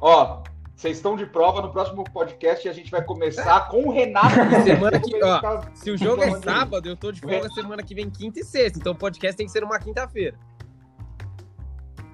[0.00, 0.42] Ó,
[0.76, 4.34] vocês estão de prova no próximo podcast e a gente vai começar com o Renato.
[4.62, 8.10] Semana que- ó, Se o jogo é sábado, eu tô de folga semana que vem,
[8.10, 8.78] quinta e sexta.
[8.78, 10.36] Então o podcast tem que ser uma quinta-feira.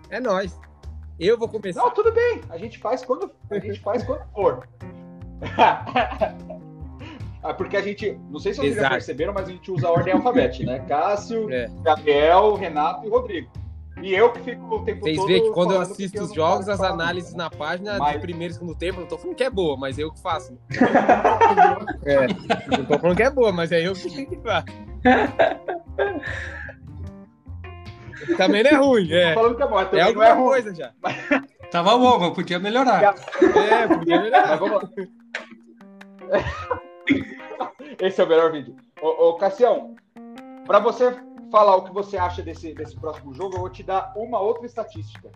[0.09, 0.57] É nóis.
[1.19, 1.83] Eu vou começar.
[1.83, 2.41] Não, tudo bem.
[2.51, 4.69] A gente faz quando, a gente faz quando for.
[7.45, 8.95] Ah, Porque a gente, não sei se vocês já Exato.
[8.95, 10.79] perceberam, mas a gente usa a ordem alfabética, né?
[10.89, 11.69] Cássio, É.
[11.83, 13.51] Gabriel, Renato e Rodrigo.
[14.03, 15.27] E eu que fico o tempo Vocês todo.
[15.29, 18.55] veem que quando eu assisto os jogos, as análises na página Mas- de primeiro e
[18.55, 20.59] segundo tempo, não tô falando que é boa, mas eu que faço.
[22.05, 22.27] é,
[22.77, 24.67] não tô falando que é boa, mas é eu que que faço.
[28.37, 29.35] Também não é ruim, é.
[29.35, 30.47] Falando que é bom, mas É não alguma é ruim.
[30.49, 30.93] coisa já.
[31.71, 33.03] Tava bom, mas podia melhorar.
[33.03, 34.49] É, podia melhorar.
[34.49, 34.89] Mas vamos lá.
[38.01, 38.77] Esse é o melhor vídeo.
[39.01, 39.95] Ô, ô Cassião,
[40.67, 41.15] para você
[41.53, 44.65] falar o que você acha desse, desse próximo jogo, eu vou te dar uma outra
[44.65, 45.31] estatística.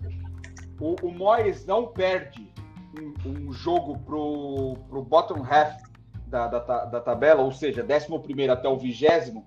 [0.80, 2.50] O, o Moyes não perde
[2.98, 5.76] um, um jogo pro, pro bottom half
[6.26, 9.44] da, da, da tabela, ou seja, 11 até o 20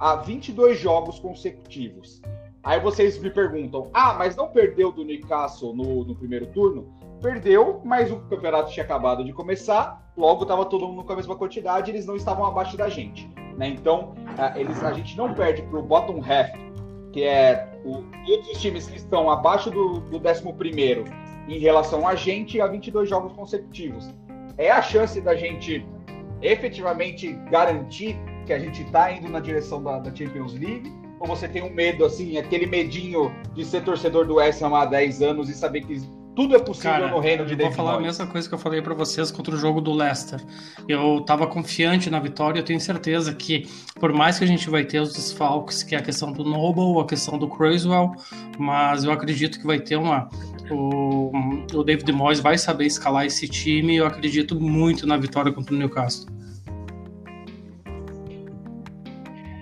[0.00, 2.20] há 22 jogos consecutivos.
[2.62, 6.92] Aí vocês me perguntam, ah, mas não perdeu do Newcastle no, no primeiro turno?
[7.22, 11.36] Perdeu, mas o campeonato tinha acabado de começar, logo estava todo mundo com a mesma
[11.36, 13.30] quantidade, eles não estavam abaixo da gente.
[13.60, 13.68] Né?
[13.68, 14.14] Então,
[14.56, 16.48] eles, a gente não perde para o bottom half,
[17.12, 21.04] que é o, todos os times que estão abaixo do, do 11
[21.46, 24.08] em relação a gente, há 22 jogos consecutivos.
[24.56, 25.86] É a chance da gente
[26.40, 30.90] efetivamente garantir que a gente está indo na direção da, da Champions League?
[31.18, 34.86] Ou você tem um medo, assim, aquele medinho de ser torcedor do West Ham há
[34.86, 36.00] 10 anos e saber que
[36.34, 38.54] tudo é possível Cara, no reino de eu vou David falar a mesma coisa que
[38.54, 40.40] eu falei pra vocês contra o jogo do Leicester.
[40.88, 44.84] Eu tava confiante na vitória, eu tenho certeza que, por mais que a gente vai
[44.84, 48.14] ter os desfalques, que é a questão do Noble, a questão do Criswell,
[48.58, 50.28] mas eu acredito que vai ter uma.
[50.70, 51.32] O,
[51.74, 55.74] o David Moyes vai saber escalar esse time e eu acredito muito na vitória contra
[55.74, 56.30] o Newcastle.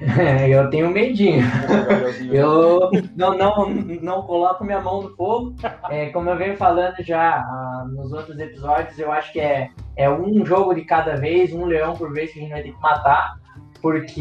[0.48, 1.44] eu tenho medinho.
[2.32, 3.70] Eu não, não,
[4.02, 5.54] não coloco minha mão no fogo.
[5.90, 10.10] É, como eu venho falando já ah, nos outros episódios, eu acho que é, é
[10.10, 12.82] um jogo de cada vez, um leão por vez que a gente vai ter que
[12.82, 13.36] matar,
[13.80, 14.20] porque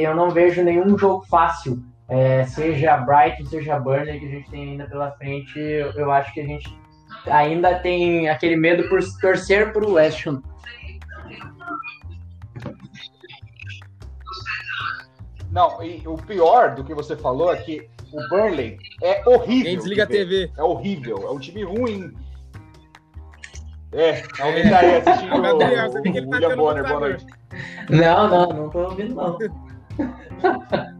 [0.00, 1.82] eu não vejo nenhum jogo fácil.
[2.08, 6.32] É, seja Brighton, seja Burnley, que a gente tem ainda pela frente, eu, eu acho
[6.32, 6.78] que a gente
[7.26, 10.42] ainda tem aquele medo por torcer pro West Ham.
[15.54, 19.64] Não, e o pior do que você falou é que o Burnley é horrível.
[19.64, 20.06] Quem desliga a.
[20.06, 20.50] TV?
[20.58, 22.12] É horrível, é um time ruim.
[23.92, 25.42] É, alguém tá aí assistindo O
[26.02, 27.26] que o ele tá William tendo Bonner, boa noite.
[27.88, 29.38] Não, não, não tô ouvindo não.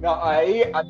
[0.00, 0.82] Não, aí a,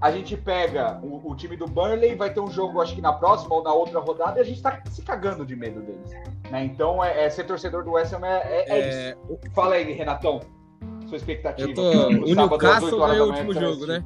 [0.00, 3.12] a gente pega o, o time do Burnley, vai ter um jogo, acho que na
[3.12, 6.10] próxima ou na outra rodada, e a gente tá se cagando de medo deles.
[6.50, 6.64] né?
[6.64, 9.38] Então, é, é ser torcedor do West Ham é, é- é É, isso.
[9.54, 10.40] Fala aí, Renatão,
[11.06, 11.68] sua expectativa.
[11.68, 12.08] Eu tô.
[12.08, 14.04] O Newcastle 8 horas ganhou o último jogo, né?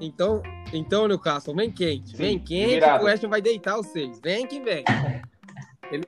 [0.00, 2.10] Então, então, Newcastle, vem quente.
[2.10, 3.02] Sim, vem quente virado.
[3.02, 4.20] o West vai deitar os seis.
[4.22, 4.84] Vem que vem.
[5.90, 6.04] Ele...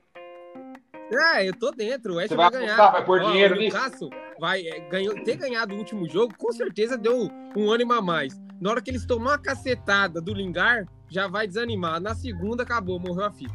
[1.32, 2.14] Ah, eu tô dentro.
[2.14, 2.74] O West vai vai ganhar.
[2.74, 3.76] apostar, vai pôr Ó, dinheiro o nisso?
[3.76, 8.02] Newcastle vai é, ganhou, ter ganhado o último jogo, com certeza deu um ânimo a
[8.02, 8.38] mais.
[8.60, 12.00] Na hora que eles tomar uma cacetada do Lingard, já vai desanimar.
[12.00, 13.54] Na segunda, acabou, morreu a fita.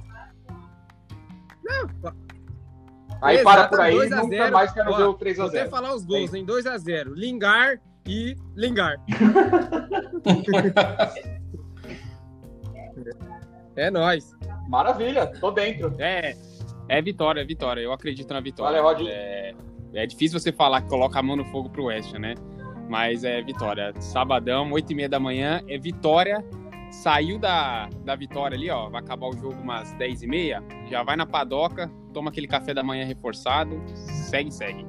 [1.63, 2.13] Não,
[3.21, 4.51] Aí para Exato, por aí, 2 a nunca 0.
[4.51, 5.47] mais quero Ó, ver o Vou 3x0.
[5.47, 6.43] até falar os gols, hein?
[6.45, 7.13] 2x0.
[7.13, 8.99] Lingard e Lingard.
[13.75, 14.31] é nóis.
[14.67, 15.93] Maravilha, tô dentro.
[15.99, 16.35] É,
[16.87, 17.81] é vitória, é vitória.
[17.81, 18.81] Eu acredito na vitória.
[18.81, 19.09] Valeu, Rodinho.
[19.11, 19.53] É,
[19.93, 22.35] é difícil você falar que coloca a mão no fogo pro West, né?
[22.89, 23.93] Mas é vitória.
[23.99, 26.43] Sabadão, 8 e meia da manhã, é vitória.
[26.91, 28.89] Saiu da, da vitória ali, ó.
[28.89, 30.63] Vai acabar o jogo umas 10 e meia.
[30.89, 33.81] Já vai na padoca, toma aquele café da manhã reforçado.
[33.95, 34.85] Segue, segue.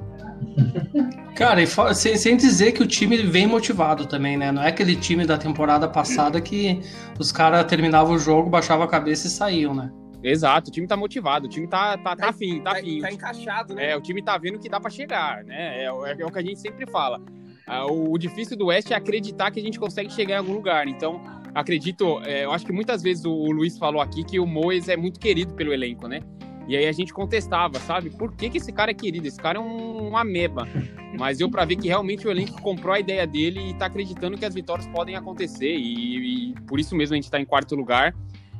[1.35, 4.51] Cara, e sem, sem dizer que o time vem motivado também, né?
[4.51, 6.79] Não é aquele time da temporada passada que
[7.19, 9.91] os caras terminavam o jogo, baixavam a cabeça e saíam, né?
[10.21, 13.01] Exato, o time tá motivado, o time tá, tá, tá afim, tá afim.
[13.01, 13.91] Tá encaixado, né?
[13.91, 15.83] É, o time tá vendo que dá pra chegar, né?
[15.83, 17.19] É, o- é o que a gente sempre fala.
[17.67, 20.53] Ah, o, o difícil do West é acreditar que a gente consegue chegar em algum
[20.53, 20.87] lugar.
[20.87, 21.21] Então,
[21.53, 24.89] acredito, é, eu acho que muitas vezes o, o Luiz falou aqui que o Moes
[24.89, 26.21] é muito querido pelo elenco, né?
[26.67, 28.09] E aí a gente contestava, sabe?
[28.09, 29.27] Por que, que esse cara é querido?
[29.27, 30.67] Esse cara é um, uma ameba.
[31.19, 34.37] Mas deu pra ver que realmente o elenco comprou a ideia dele e tá acreditando
[34.37, 35.75] que as vitórias podem acontecer.
[35.75, 38.15] E, e por isso mesmo a gente tá em quarto lugar.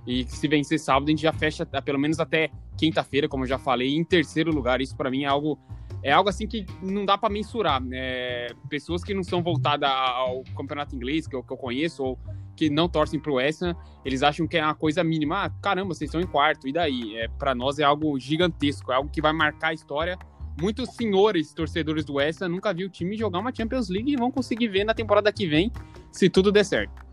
[0.05, 3.47] E se vencer sábado, a gente já fecha ah, pelo menos até quinta-feira, como eu
[3.47, 4.81] já falei, em terceiro lugar.
[4.81, 5.57] Isso pra mim é algo
[6.03, 7.81] é algo assim que não dá pra mensurar.
[7.81, 8.47] né?
[8.69, 12.19] pessoas que não são voltadas ao campeonato inglês, que eu, que eu conheço, ou
[12.55, 15.45] que não torcem pro Ham, eles acham que é uma coisa mínima.
[15.45, 17.17] Ah, caramba, vocês estão em quarto, e daí?
[17.17, 20.17] É, para nós é algo gigantesco, é algo que vai marcar a história.
[20.59, 24.31] Muitos senhores torcedores do Ham nunca viu o time jogar uma Champions League e vão
[24.31, 25.71] conseguir ver na temporada que vem,
[26.11, 27.03] se tudo der certo.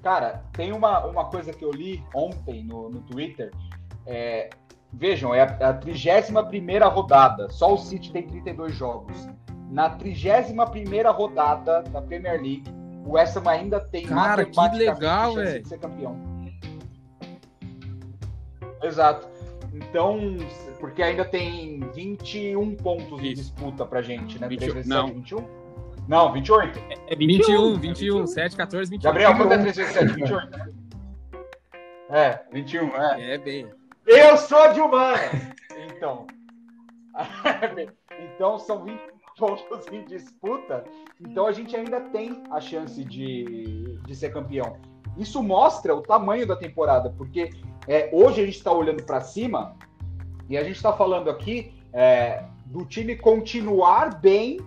[0.00, 3.50] Cara, tem uma, uma coisa que eu li ontem no, no Twitter.
[4.06, 4.50] É,
[4.92, 7.48] vejam, é a, a 31 rodada.
[7.48, 9.26] Só o City tem 32 jogos.
[9.70, 12.64] Na 31 rodada da Premier League,
[13.04, 16.16] o West Ham ainda tem Cara, que legal, chance de ser campeão.
[18.82, 19.28] Exato.
[19.72, 20.36] Então,
[20.78, 23.42] porque ainda tem 21 pontos de Isso.
[23.42, 24.46] disputa pra gente, né?
[24.48, 25.06] 21, 3 vezes não.
[25.08, 25.64] 7, 21?
[26.06, 26.78] Não, 28.
[27.08, 29.10] É 21, 21, 7, 14, 21.
[29.10, 30.12] Gabriel, quanto é 3 vezes 7?
[30.12, 30.72] 28, né?
[32.10, 33.34] É, 21, é.
[33.34, 33.66] É bem.
[34.06, 35.20] Eu sou de humanas!
[35.96, 36.26] Então.
[38.28, 40.84] então são 20 pontos em disputa.
[41.20, 44.76] Então a gente ainda tem a chance de, de ser campeão.
[45.16, 47.50] Isso mostra o tamanho da temporada, porque
[47.86, 49.76] é, hoje a gente está olhando para cima
[50.48, 54.58] e a gente está falando aqui é, do time continuar bem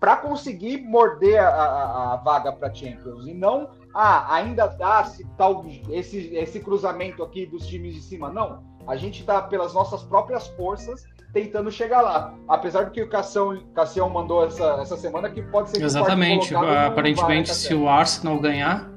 [0.00, 5.24] para conseguir morder a, a- a vaga para Champions e não ah, ainda dá se
[5.36, 8.30] tal esse, esse cruzamento aqui dos times de cima.
[8.30, 12.34] Não, a gente está pelas nossas próprias forças tentando chegar lá.
[12.46, 15.86] Apesar do que o Cassião, Cassião mandou essa, essa semana que pode ser que o
[15.86, 16.54] Exatamente.
[16.54, 18.90] Aparentemente, se o Arsenal ganhar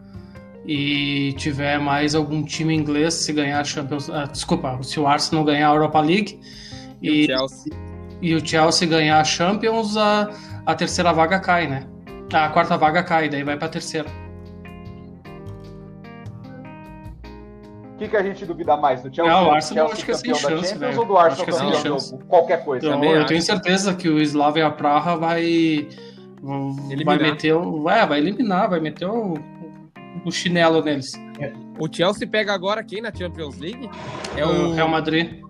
[0.65, 5.43] e tiver mais algum time inglês se ganhar a Champions, ah, desculpa, se o Arsenal
[5.45, 6.39] ganhar a Europa League
[7.01, 7.73] E o e, Chelsea.
[8.21, 10.29] e o Chelsea ganhar a Champions, a,
[10.65, 11.87] a terceira vaga cai, né?
[12.33, 14.09] A quarta vaga cai, daí vai pra terceira.
[17.95, 19.01] O que, que a gente duvida mais?
[19.01, 20.99] Do Chelsea, Não, o Arsenal Chelsea acho que é sem chance, Champions velho.
[20.99, 22.17] ou do Arsenal Acho que é sem chance.
[22.27, 22.85] qualquer coisa?
[22.87, 23.27] Então, eu acho.
[23.27, 25.87] tenho certeza que o Slavia Praha vai
[26.41, 27.19] vai Eliminar.
[27.21, 29.33] meter o, é, vai eliminar, vai meter o,
[30.25, 31.13] o chinelo neles.
[31.79, 33.89] O Chelsea pega agora quem na Champions League?
[34.35, 35.41] É É o o Real Madrid.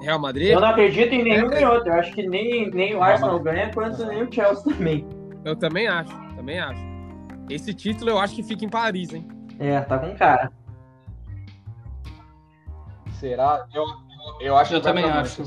[0.00, 0.50] Real Madrid?
[0.50, 1.88] Eu não acredito em nenhum nem outro.
[1.88, 5.04] Eu acho que nem, nem o Arsenal ganha, quanto nem o Chelsea também.
[5.44, 6.80] Eu também acho, também acho.
[7.50, 9.26] Esse título eu acho que fica em Paris, hein?
[9.58, 10.52] É, tá com cara.
[13.18, 13.66] Será?
[13.74, 13.84] Eu,
[14.40, 15.42] eu acho Eu que também acho.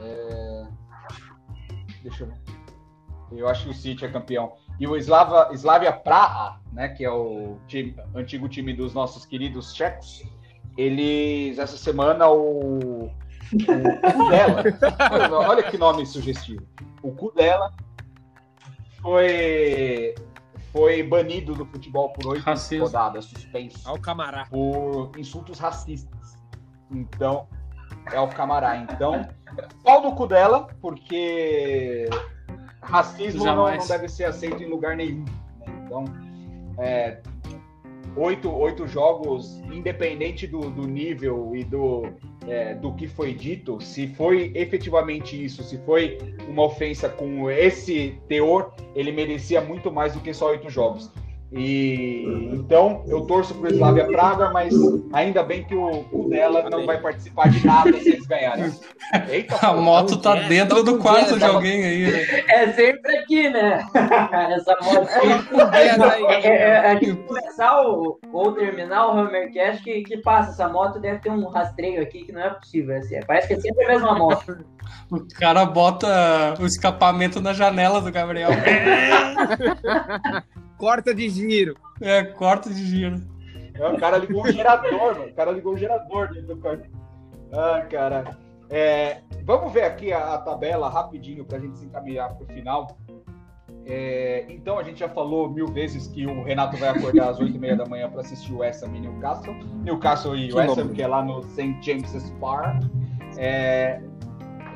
[0.00, 0.66] É,
[2.02, 2.36] Deixa eu ver.
[3.32, 4.52] Eu acho que o City é campeão.
[4.78, 9.72] E o Slava, Slavia Praha, né, que é o time- antigo time dos nossos queridos
[9.72, 10.22] tchecos,
[10.76, 13.10] eles, essa semana, o, o
[14.12, 14.62] Kudela,
[15.10, 16.66] olha, olha que nome sugestivo.
[17.02, 17.72] O Kudela
[19.00, 20.14] foi,
[20.72, 22.44] foi banido do futebol por oito
[22.80, 24.46] rodadas, suspenso Ao Camará.
[24.46, 26.36] por insultos racistas.
[26.90, 27.46] Então,
[28.12, 28.76] é o camará.
[28.76, 29.26] Então,
[29.82, 32.08] pau no cu dela, porque
[32.82, 35.24] racismo não, não deve ser aceito em lugar nenhum.
[35.24, 35.82] né?
[35.84, 36.04] Então,
[36.78, 37.18] é,
[38.16, 42.02] oito, oito jogos, independente do, do nível e do,
[42.46, 46.18] é, do que foi dito, se foi efetivamente isso, se foi
[46.48, 51.10] uma ofensa com esse teor, ele merecia muito mais do que só oito jogos.
[51.56, 54.74] E então eu torço pro Slavia Praga, mas
[55.12, 58.72] ainda bem que o, o dela não vai participar de nada se eles ganharem.
[59.28, 62.44] Eita, A moto tá é, dentro do quarto de alguém aí, né?
[62.48, 63.86] É sempre aqui, né?
[64.50, 65.08] Essa moto.
[65.72, 70.50] É, é, é que começar o, ou terminar o Hammercast que, que passa.
[70.50, 72.96] Essa moto deve ter um rastreio aqui que não é possível.
[72.96, 74.58] assim, parece que é sempre a mesma moto.
[75.08, 78.50] O cara bota o escapamento na janela do Gabriel.
[80.84, 81.78] Corta de giro.
[81.98, 83.16] É, corta de giro.
[83.72, 85.30] É, o cara ligou um gerador, mano.
[85.30, 86.90] O cara ligou um gerador dentro do quarto.
[87.50, 88.36] Ah, cara.
[88.68, 92.98] É, vamos ver aqui a, a tabela rapidinho pra gente se encaminhar pro final.
[93.86, 97.76] É, então, a gente já falou mil vezes que o Renato vai acordar às 8h30
[97.76, 99.54] da manhã para assistir o West Ham e Newcastle.
[99.84, 101.78] Newcastle e Que West Ham, que é lá no St.
[101.80, 102.84] James's Park.
[103.38, 104.02] É,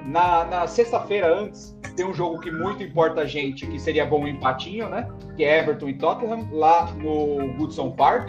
[0.09, 4.23] na na sexta-feira antes, tem um jogo que muito importa a gente, que seria bom
[4.23, 5.09] um empatinho, né?
[5.37, 8.29] Que é Everton e Tottenham, lá no Goodson Park.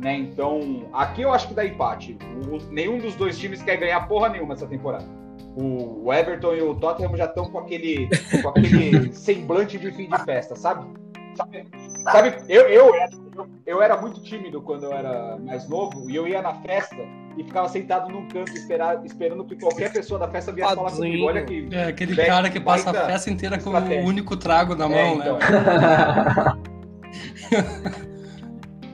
[0.00, 0.16] Né?
[0.16, 2.18] Então, aqui eu acho que dá empate.
[2.50, 5.04] O- nenhum dos dois times quer ganhar porra nenhuma essa temporada.
[5.56, 8.08] O, o Everton e o Tottenham já estão com aquele,
[8.42, 10.86] com aquele semblante de fim de festa, sabe?
[11.36, 11.66] Sabe,
[12.02, 12.94] sabe, eu, eu,
[13.36, 16.96] eu, eu era muito tímido quando eu era mais novo e eu ia na festa
[17.36, 21.24] e ficava sentado num canto esperar, esperando que qualquer pessoa da festa viesse falar comigo.
[21.26, 24.74] Olha que É aquele Baita- cara que passa a festa inteira com o único trago
[24.74, 25.38] na mão, É, então.
[25.38, 26.56] né?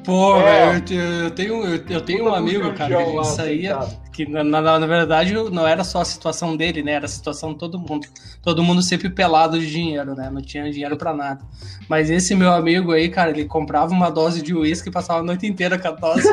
[0.05, 0.73] Pô, É.
[0.81, 3.81] velho, eu, eu tenho, eu, eu tenho um amigo, cara, que a gente saía.
[3.83, 4.08] sentado.
[4.19, 6.91] Que na, na, na verdade não era só a situação dele, né?
[6.95, 8.09] Era a situação de todo mundo.
[8.43, 10.29] Todo mundo sempre pelado de dinheiro, né?
[10.29, 11.41] Não tinha dinheiro pra nada.
[11.89, 15.23] Mas esse meu amigo aí, cara, ele comprava uma dose de uísque e passava a
[15.23, 16.29] noite inteira com a dose.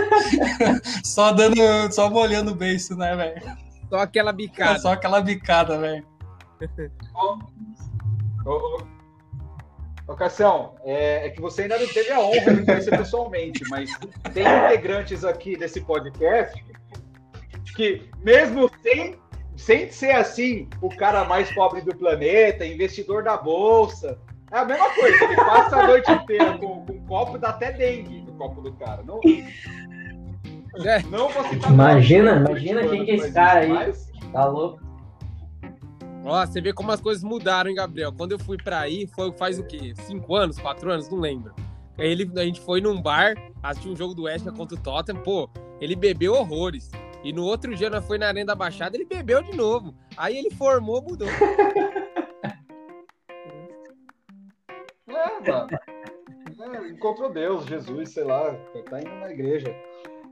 [1.05, 1.61] só dando,
[1.91, 3.55] só molhando o beiço, né, velho?
[3.88, 4.79] Só aquela É bicada.
[4.79, 6.03] só aquela bicada, velho.
[7.13, 7.38] Ô,
[8.49, 8.81] ô,
[10.07, 13.95] ô, Cassião, é, é que você ainda não teve a honra de conhecer pessoalmente, mas
[14.33, 16.65] tem integrantes aqui desse podcast
[17.76, 19.15] que, mesmo sem,
[19.55, 24.17] sem ser assim, o cara mais pobre do planeta, investidor da bolsa,
[24.51, 25.23] é a mesma coisa.
[25.26, 28.71] Ele passa a noite inteira com, com um copo, dá até dengue no copo do
[28.73, 29.03] cara.
[29.03, 29.19] Não,
[30.86, 31.01] É.
[31.03, 33.69] não vou citar Imagina, imagina quem que é esse cara aí.
[33.69, 34.84] mas- Tá louco?
[36.26, 38.11] Ó, você vê como as coisas mudaram, hein, Gabriel?
[38.11, 39.93] Quando eu fui pra aí, foi faz o quê?
[40.01, 41.07] Cinco anos, quatro anos?
[41.09, 41.53] Não lembro.
[41.97, 45.21] Aí Ele, a gente foi num bar, assistiu um jogo do West contra o Tottenham,
[45.21, 45.47] pô,
[45.80, 46.89] ele bebeu horrores.
[47.26, 49.95] E no outro dia, nós foi na Arena da Baixada, ele bebeu de novo.
[50.15, 51.28] Aí ele formou, mudou.
[55.07, 55.67] É, mano.
[56.76, 58.53] É, encontrou Deus, Jesus, sei lá,
[58.89, 59.69] tá indo na igreja.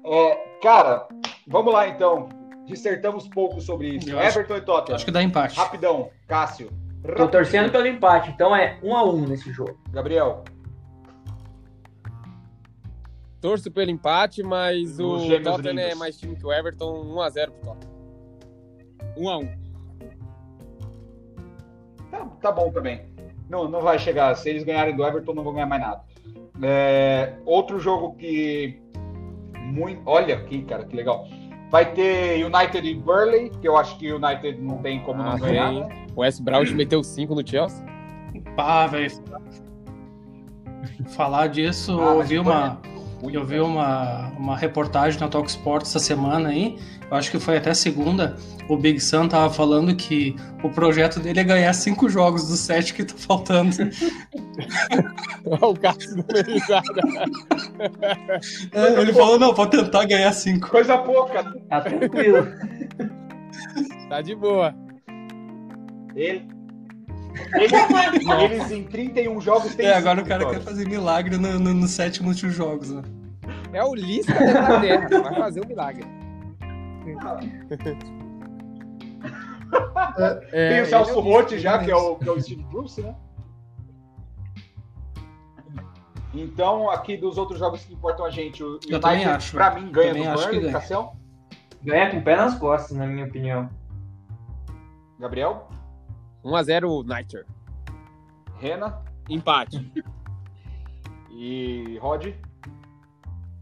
[0.05, 1.07] É, cara,
[1.47, 2.27] vamos lá então.
[2.65, 4.09] Dissertamos pouco sobre isso.
[4.09, 4.95] Eu acho- Everton e Tottenham.
[4.95, 5.55] Acho que dá empate.
[5.57, 6.69] Rapidão, Cássio.
[7.17, 9.77] Tô torcendo pelo empate, então é um a um nesse jogo.
[9.91, 10.43] Gabriel.
[13.43, 17.73] Torço pelo empate, mas Os o Tottenham é mais time que o Everton, 1x0 pro
[17.73, 17.93] Tottenham.
[19.17, 19.49] 1 a 1
[22.09, 23.01] Tá, tá bom também.
[23.49, 24.33] Não, não vai chegar.
[24.37, 26.01] Se eles ganharem do Everton, não vão ganhar mais nada.
[26.61, 28.81] É, outro jogo que.
[29.59, 31.27] Muito, olha aqui, cara, que legal.
[31.69, 35.31] Vai ter United e Burley, que eu acho que o United não tem como não
[35.31, 35.69] Ah, ganhar.
[35.69, 35.79] tem.
[35.81, 36.05] né?
[36.15, 37.85] O West Brown meteu 5 no Chelsea.
[38.55, 39.11] Pá, velho.
[41.09, 42.92] Falar disso, Ah, eu mas vi o uma, Burley-
[43.31, 46.77] eu vi uma, uma reportagem na Talk Sport essa semana aí,
[47.09, 48.35] eu acho que foi até segunda,
[48.67, 52.93] o Big Sam tava falando que o projeto dele é ganhar cinco jogos dos sete
[52.93, 53.71] que tá faltando.
[55.45, 56.25] o Cássio não.
[58.73, 60.69] É, ele falou, não, vou tentar ganhar cinco.
[60.69, 61.43] Coisa pouca.
[61.69, 62.47] Tá tranquilo.
[64.09, 64.73] Tá de boa.
[66.15, 66.47] Ele,
[67.55, 67.71] eles,
[68.51, 71.91] eles em 31 jogos têm É, agora o cara quer fazer milagre no, no, nos
[71.91, 73.01] sete últimos jogos, né?
[73.71, 75.21] É o Lisca da Inglaterra.
[75.21, 76.05] Vai fazer um milagre.
[80.51, 83.01] É, Tem o Celso é Rotti já, que é o, que é o Steve Bruce,
[83.01, 83.15] né?
[86.33, 90.13] Então, aqui dos outros jogos que importam a gente, o United, acho, pra mim, ganha
[90.13, 90.73] do Burnley, ganha.
[90.73, 91.15] Cassião.
[91.83, 93.69] Ganha com o pé nas costas, na minha opinião.
[95.19, 95.67] Gabriel,
[96.43, 97.45] 1x0 Niter.
[98.59, 99.91] Rena Empate.
[101.31, 102.33] e Rod.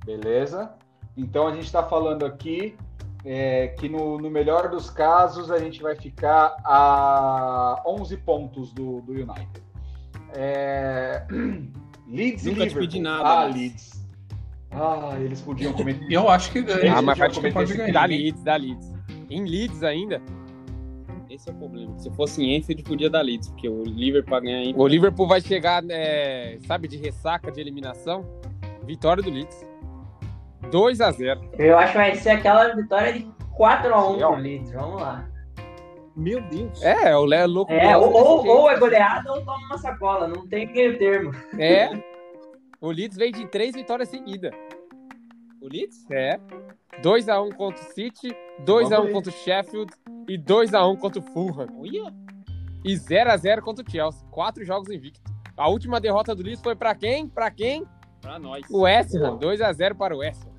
[0.06, 0.74] Beleza.
[1.16, 2.76] Então, a gente está falando aqui
[3.24, 9.02] é, que no, no melhor dos casos a gente vai ficar a 11 pontos do,
[9.02, 9.64] do United.
[10.34, 11.26] É,
[12.08, 12.82] Leeds Nunca e te Liverpool.
[12.82, 14.02] pedi nada, ah, mas- Leeds.
[14.74, 16.10] Ah, eles podiam cometer.
[16.10, 16.80] Eu acho que ganha.
[16.80, 17.20] Esse Ah, mas
[17.54, 17.92] pode ganhar.
[17.92, 18.06] Dá.
[18.06, 18.94] Leeds, dá Leeds.
[19.30, 20.22] Em Leeds ainda.
[21.32, 21.98] Esse é o problema.
[21.98, 25.26] Se fosse em Enfield, podia dar Leeds, porque o Liverpool pra ganhar em O Liverpool
[25.26, 28.26] vai chegar, é, sabe, de ressaca de eliminação.
[28.84, 29.66] Vitória do Leeds.
[30.70, 31.40] 2x0.
[31.58, 33.24] Eu acho que vai ser aquela vitória de
[33.58, 34.32] 4x1 Sim, ó.
[34.34, 34.72] pro Leeds.
[34.74, 35.30] Vamos lá.
[36.18, 36.84] Meu Deus.
[36.84, 37.72] É, o Léo louco.
[37.72, 40.28] É, ou, ou, ou é goleada ou toma uma sacola.
[40.28, 41.32] Não tem meio termo.
[41.58, 41.90] É.
[42.82, 44.52] O Leeds vem de três vitórias seguidas.
[45.62, 46.04] O Leeds?
[46.10, 46.40] É.
[47.04, 49.12] 2x1 contra o City, 2x1 Vamos ver.
[49.12, 49.94] contra o Sheffield
[50.28, 51.68] e 2x1 contra o Fulham.
[52.84, 54.26] E 0x0 contra o Chelsea.
[54.32, 55.22] Quatro jogos invicto.
[55.56, 57.28] A última derrota do Leeds foi pra quem?
[57.28, 57.86] Pra quem?
[58.22, 58.64] Pra nós.
[58.70, 59.38] O West Ham.
[59.38, 60.52] 2x0 para o West Ham.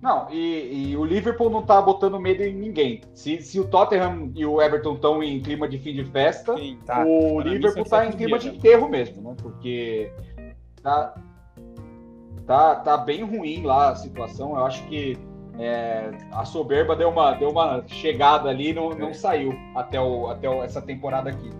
[0.00, 3.00] Não, e, e o Liverpool não tá botando medo em ninguém.
[3.12, 6.78] Se, se o Tottenham e o Everton estão em clima de fim de festa, Sim,
[6.86, 7.04] Tá.
[7.04, 8.56] o Para Liverpool são tá em clima de né?
[8.56, 9.34] enterro mesmo, né?
[9.42, 10.12] Porque
[10.80, 11.14] tá,
[12.46, 14.50] tá, tá bem ruim lá a situação.
[14.50, 15.18] Eu acho que
[15.58, 20.28] é, a soberba deu uma, deu uma chegada ali e não, não saiu até, o,
[20.28, 21.50] até o- essa temporada aqui.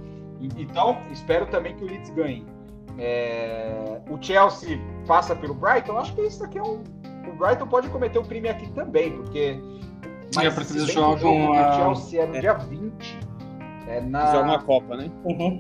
[0.58, 2.44] Então, espero também que o Leeds ganhe.
[2.98, 5.92] É, o Chelsea passa pelo Brighton.
[5.92, 6.82] Eu acho que isso aqui é um.
[7.28, 9.58] O Brighton pode cometer o crime aqui também, porque.
[10.38, 12.54] É, porque se eles bem que o jogam jogo do a- Chelsea é no dia
[12.54, 13.18] 20.
[13.88, 14.26] É na.
[14.32, 15.10] Joga uma Copa, né?
[15.24, 15.58] Uhum.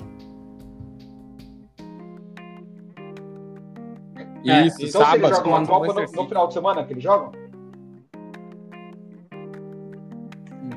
[4.46, 5.34] É, Isso, Então, se eles sábado.
[5.34, 7.32] jogam uma contra o Copa no, no final de semana que eles jogam?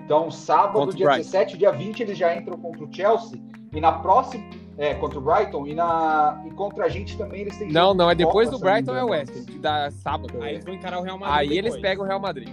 [0.09, 1.21] Então, sábado, Contra o dia Brighton.
[1.31, 3.39] 17, dia 20, eles já entram contra o Chelsea.
[3.71, 4.43] E na próxima,
[4.75, 5.67] é, contra o Brighton.
[5.67, 8.57] E, na, e contra a gente também eles têm Não, não, é de depois Copa,
[8.57, 9.11] do Brighton é o engano.
[9.11, 10.41] West dá sábado.
[10.41, 11.37] Aí eles vão encarar o Real Madrid.
[11.37, 11.81] Aí eles depois.
[11.83, 12.49] pegam o Real Madrid.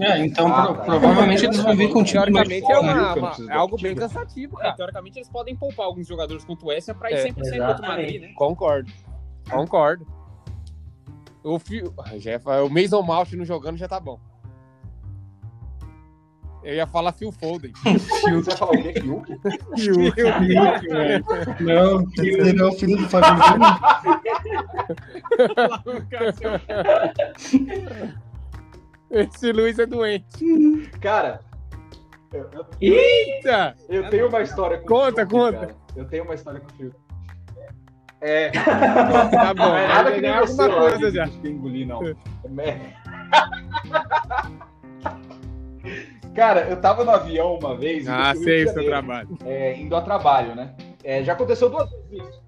[0.00, 0.82] É, então Ah, pro- tá.
[0.84, 2.92] provavelmente eles vão vir com um time mais Teoricamente é, né?
[3.02, 4.74] uma- uma- é algo bem cansativo, É, cara.
[4.74, 7.88] teoricamente eles podem poupar alguns jogadores contra o West pra ir É, 100% contra o
[7.88, 8.32] Madrid, né?
[8.34, 8.90] Concordo.
[9.48, 10.04] Concordo.
[11.44, 11.94] O, Fio...
[12.16, 14.18] já o Mason Mount não jogando já tá bom.
[16.68, 17.72] Eu ia falar Phil Foden.
[17.82, 18.92] Você vai falar o quê?
[18.92, 19.32] Fiuk?
[21.62, 23.78] Não, ele é o filho do Fábio Júnior.
[29.10, 30.90] Esse Luiz é doente.
[31.00, 31.40] Cara,
[32.34, 33.74] eu, eu- Eita!
[33.88, 35.58] eu tenho uma história com Conta, o Fiuk, conta.
[35.58, 35.74] cara.
[35.96, 36.96] Eu tenho uma história com o Fiuk.
[38.20, 38.50] É,
[39.30, 41.26] Tá bom, não é nada que nem alguma coisa já.
[41.28, 42.02] que engoli, não.
[42.04, 42.16] É.
[46.34, 48.06] Cara, eu tava no avião uma vez.
[48.08, 49.28] Ah, sei o seu trabalho.
[49.44, 50.74] é, indo a trabalho, né?
[51.02, 52.42] É, já aconteceu duas vezes isso.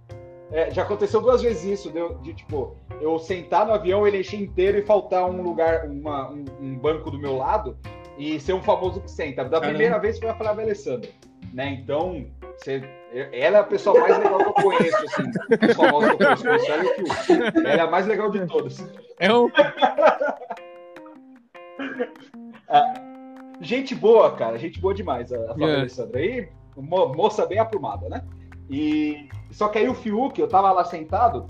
[0.52, 4.40] É, já aconteceu duas vezes isso, de, de, tipo, eu sentar no avião, ele encher
[4.40, 7.76] inteiro e faltar um lugar, uma- um, um banco do meu lado
[8.18, 9.44] e ser um famoso que senta.
[9.44, 9.68] Da Caramba.
[9.68, 11.08] primeira vez foi a Flávia Alessandra,
[11.52, 11.78] né?
[11.80, 12.26] Então,
[12.58, 12.82] você,
[13.32, 15.22] ela é a pessoa mais legal que eu conheço, assim,
[15.66, 16.72] dos famosos que eu conheço.
[16.72, 17.58] ela e o Fiuk.
[17.58, 18.84] Ela é a mais legal de todos.
[19.20, 19.48] É um...
[23.60, 24.58] Gente boa, cara.
[24.58, 25.80] Gente boa demais, a, a Flávia É.
[25.80, 26.18] Alessandra.
[26.20, 28.22] Aí, mo- moça bem aprumada, né?
[28.70, 31.46] E só que aí o Fiuk, eu tava lá sentado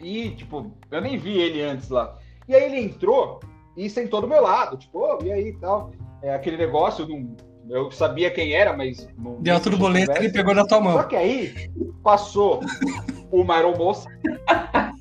[0.00, 2.16] e, tipo, eu nem vi ele antes lá.
[2.46, 3.40] E aí ele entrou
[3.76, 5.90] e sentou do meu lado, tipo, ô, e aí e tal.
[6.22, 7.36] É aquele negócio, eu, não,
[7.68, 9.08] eu sabia quem era, mas.
[9.18, 11.08] Não, Deu nem turbulência e pegou na tua Só mão.
[11.08, 11.54] que aí
[12.02, 12.60] passou
[13.32, 14.08] uma aeromoça.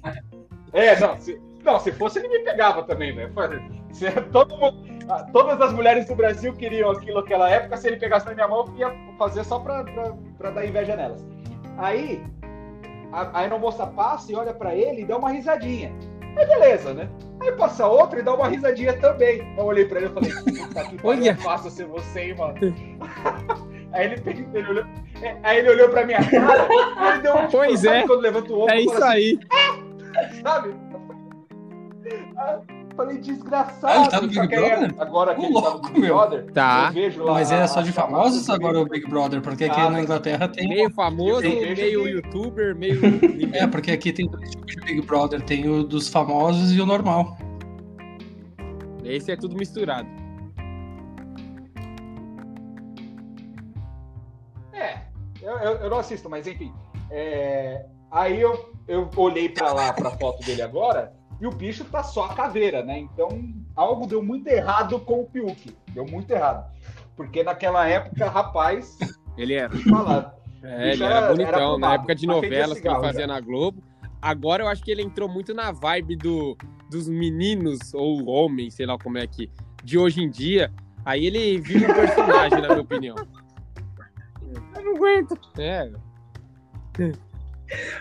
[0.75, 3.31] É, não se, não, se fosse ele me pegava também, velho.
[3.33, 3.61] Foi-
[3.93, 7.97] se- todo mundo- ah, todas as mulheres do Brasil queriam aquilo naquela época, se ele
[7.97, 11.25] pegasse na minha mão, eu ia fazer só pra dar inveja nelas.
[11.77, 12.21] Aí,
[13.11, 15.91] a, a aeromoça passa e olha pra ele e dá uma risadinha.
[16.37, 17.07] Aí beleza, né?
[17.41, 19.53] Aí passa outra e dá uma risadinha também.
[19.57, 22.55] Eu olhei pra ele e falei, puta que pariu, é fácil ser você, hein, mano.
[23.93, 24.23] Aí ele,
[24.55, 24.85] ele olhou,
[25.21, 26.65] é, aí ele olhou pra minha cara,
[26.97, 28.07] aí ele deu um tipo, Pois sabe é.
[28.07, 29.39] quando levanta o ombro É e isso assim, aí.
[30.41, 30.73] sabe?
[32.95, 33.87] Falei, desgraçado.
[33.87, 34.95] Ah, ele tá no Big Brother?
[34.99, 36.15] Agora que ele tá no Big meu.
[36.15, 36.85] Brother, Tá.
[36.89, 37.33] eu vejo lá.
[37.33, 39.41] Mas é só de famosos agora o Big Brother?
[39.41, 40.67] Porque aqui Ah, na Inglaterra tem.
[40.69, 43.01] Meio famoso, meio youtuber, meio.
[43.53, 45.41] É, porque aqui tem dois tipos de Big Brother.
[45.41, 47.35] Tem o dos famosos e o normal.
[49.03, 50.07] Esse é tudo misturado.
[54.71, 54.97] É,
[55.41, 56.71] eu, eu, eu não assisto, mas enfim.
[57.11, 61.13] É, aí eu, eu olhei pra lá, pra foto dele agora,
[61.43, 62.99] e o bicho tá só a caveira, né?
[62.99, 63.27] Então
[63.75, 65.75] algo deu muito errado com o Piuk.
[65.91, 66.71] Deu muito errado.
[67.17, 68.97] Porque naquela época, rapaz,
[69.37, 69.69] Ele era.
[69.89, 70.35] falar.
[70.63, 71.69] É, ele era- era bonitão.
[71.71, 73.83] era na época de novelas que ele cigarro, fazia na Globo.
[74.21, 76.57] Agora eu acho que ele entrou muito na vibe do,
[76.89, 79.51] dos meninos ou homens, sei lá como é que,
[79.83, 80.71] de hoje em dia.
[81.03, 83.15] Aí ele vive um personagem, na minha opinião.
[84.77, 85.37] Eu não aguento.
[85.59, 85.91] É,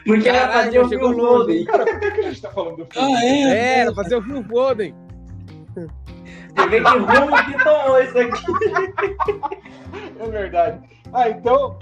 [0.05, 1.27] Porque ela Caralho, fazia o chegou Phil.
[1.27, 1.65] Foden.
[1.65, 3.15] Cara, por que, que a gente tá falando do filme?
[3.17, 3.29] Ah, é?
[3.43, 4.95] é era fazer o Phil Foden.
[6.55, 8.43] Você vê que rumo que tomou isso aqui.
[10.21, 10.81] É verdade.
[11.13, 11.79] Ah, então.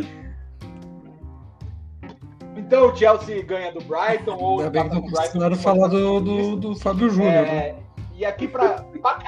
[2.56, 5.22] Então o Chelsea ganha do Brighton ou Ainda bem que não com o Brighton.
[5.22, 7.32] precisaram falar do, do, do Fábio Júnior.
[7.32, 7.56] né?
[7.68, 7.76] É,
[8.14, 8.82] e aqui pra.
[9.02, 9.18] pra-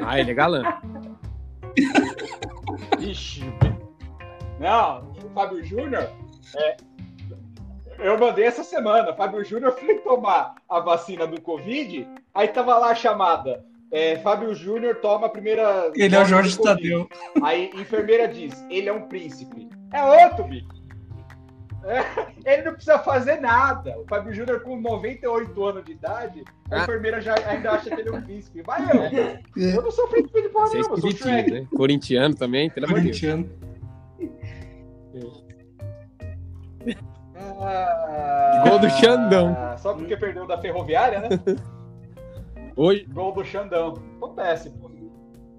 [0.00, 0.62] Ah, ele é galã.
[2.98, 3.44] Ixi.
[4.60, 6.08] Não, o Fábio Júnior.
[6.56, 6.76] é,
[7.98, 9.12] eu mandei essa semana.
[9.14, 13.64] Fábio Júnior foi tomar a vacina do Covid, aí tava lá a chamada.
[13.90, 15.90] é, Fábio Júnior toma a primeira.
[15.94, 16.58] Ele é o dose Jorge.
[16.62, 17.08] Tadeu.
[17.42, 19.68] Aí a enfermeira diz: ele é um príncipe.
[19.92, 20.68] É outro, bicho.
[21.84, 23.98] É, ele não precisa fazer nada.
[23.98, 26.82] O Fábio Júnior, com 98 anos de idade, a Ah.
[26.82, 28.60] enfermeira já ainda acha que ele é um príncipe.
[28.62, 29.62] Vai eu.
[29.74, 31.50] Eu não sou príncipe de porra é nenhuma, eu sou Shrek.
[31.50, 31.66] né?
[31.74, 33.20] Corintiano também, pelo amor de Deus.
[33.20, 33.48] Corintiano.
[37.70, 39.56] Ah, Gol do Xandão.
[39.78, 41.28] Só porque perdeu da ferroviária, né?
[42.76, 43.94] Hoje, Gol do Xandão.
[44.16, 44.88] Acontece, pô.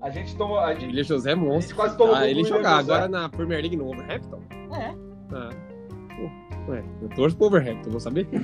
[0.02, 0.60] A gente tomou.
[0.60, 1.76] A gente, José é gente monstro.
[1.76, 2.94] quase tomou Ah, ele jogar José.
[2.94, 4.40] agora na Premier League no Overhampton?
[4.74, 4.94] É.
[5.34, 5.50] Ah.
[6.70, 8.28] Ué, eu torço pro Overhampton, vou saber.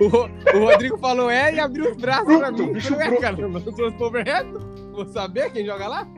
[0.00, 2.72] O, Ro- o Rodrigo falou é e abriu os braços pra mim.
[2.72, 3.20] bicho Ué, bruto.
[3.20, 4.58] caramba, eu torço pro Overhampton?
[4.92, 6.08] Vou saber quem joga lá?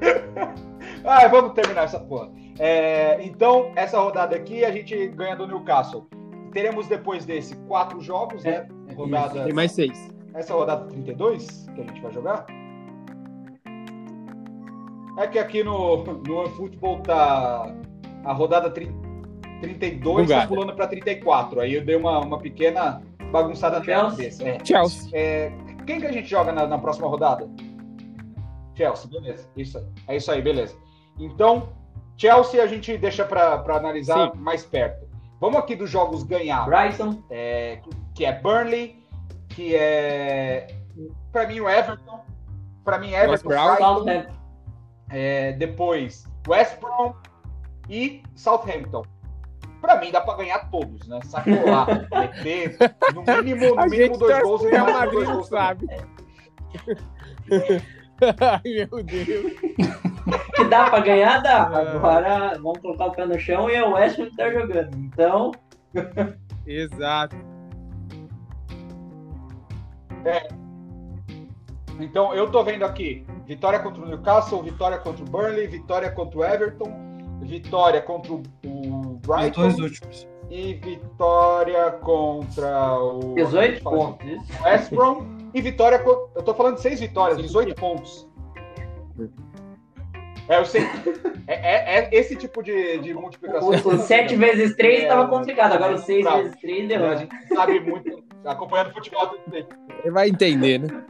[1.08, 2.28] Ah, vamos terminar essa porra.
[2.58, 6.08] É, então, essa rodada aqui, a gente ganha do Newcastle.
[6.52, 8.66] Teremos depois desse quatro jogos, né?
[8.96, 9.44] Rodada.
[9.44, 10.08] Tem mais seis.
[10.34, 12.46] Essa é a rodada 32 que a gente vai jogar?
[15.18, 17.74] É que aqui no, no OneFootball tá
[18.24, 18.94] a rodada tri-
[19.60, 21.60] 32 tá pulando para 34.
[21.60, 24.46] Aí eu dei uma, uma pequena bagunçada na minha cabeça.
[24.46, 24.58] É.
[24.64, 25.10] Chelsea.
[25.12, 25.52] É,
[25.86, 27.48] quem que a gente joga na, na próxima rodada?
[28.76, 29.48] Chelsea, beleza.
[29.56, 30.76] Isso, é isso aí, beleza.
[31.18, 31.70] Então,
[32.16, 34.38] Chelsea a gente deixa para analisar Sim.
[34.38, 35.06] mais perto.
[35.40, 37.22] Vamos aqui dos jogos ganhar Bryson.
[37.30, 37.80] é,
[38.14, 39.02] que é Burnley,
[39.48, 40.66] que é
[41.30, 42.24] para mim o Everton,
[42.84, 44.04] para mim Everton, Brown.
[44.04, 44.32] Brighton,
[45.10, 47.14] é, depois West Brom
[47.88, 49.04] e Southampton.
[49.80, 51.20] Para mim dá para ganhar todos, né?
[51.24, 52.76] Sacolar, meter
[53.14, 55.86] no mínimo, no mínimo dois gols e mais dois gols sabe.
[58.40, 59.52] Ai, meu Deus.
[60.56, 61.62] que dá pra ganhar, dá.
[61.64, 64.96] Agora vamos colocar o pé no chão e é o West Ham que tá jogando.
[64.96, 65.52] Então,
[66.66, 67.36] Exato.
[72.00, 76.38] Então, eu tô vendo aqui vitória contra o Newcastle, vitória contra o Burnley, vitória contra
[76.38, 76.92] o Everton,
[77.40, 80.28] vitória contra o o Os dois Brighton últimos.
[80.50, 84.60] e vitória contra o 18 fala assim, pontos.
[84.64, 88.28] West Brom e vitória eu tô falando de seis vitórias, 18 pontos.
[90.48, 90.82] É, eu sei.
[91.48, 93.68] É, é- é esse tipo de, de multiplicação.
[93.68, 96.42] O, o 7 vezes 3 É, tava complicado, agora o 6 bravo.
[96.42, 97.18] vezes 3 A deu.
[97.18, 99.74] gente sabe muito, acompanhando futebol há tanto tempo.
[100.04, 101.04] Ele vai entender, né?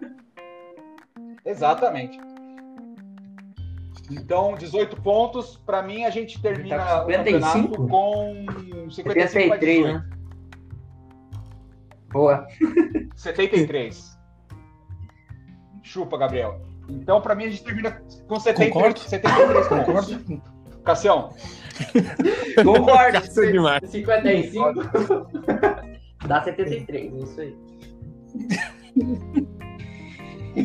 [1.45, 2.19] Exatamente.
[4.11, 5.57] Então, 18 pontos.
[5.67, 7.89] Pra mim, a gente termina Tá com o campeonato 55?
[7.89, 9.87] com 55 a 73, 18.
[9.93, 10.11] né?
[12.13, 12.47] Boa.
[13.17, 14.16] 73.
[15.87, 16.61] Chupa, Gabriel.
[16.89, 19.01] Então, pra mim, a gente termina com 70, Concordo.
[19.01, 19.87] 73 pontos.
[19.87, 20.43] Concordo?
[20.85, 21.31] Cassião,
[22.63, 23.19] Concordo.
[23.19, 23.91] Isso é demais.
[23.91, 24.75] 55
[26.27, 27.57] dá 73, é isso aí.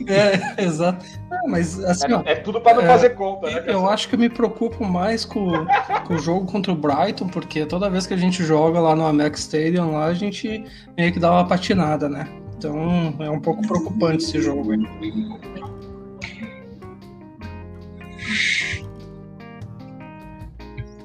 [0.07, 1.05] É, exato.
[1.29, 4.07] Ah, mas assim, ó, é, é tudo pra não É, fazer conta, né, eu acho
[4.07, 5.65] que eu me preocupo mais com,
[6.07, 9.05] com o jogo contra o Brighton, porque toda vez que a gente joga lá no
[9.05, 10.63] Amex Stadium, lá a gente
[10.97, 12.25] meio que dá uma patinada, né?
[12.61, 14.71] Então é um pouco preocupante esse jogo.
[14.73, 14.77] aí.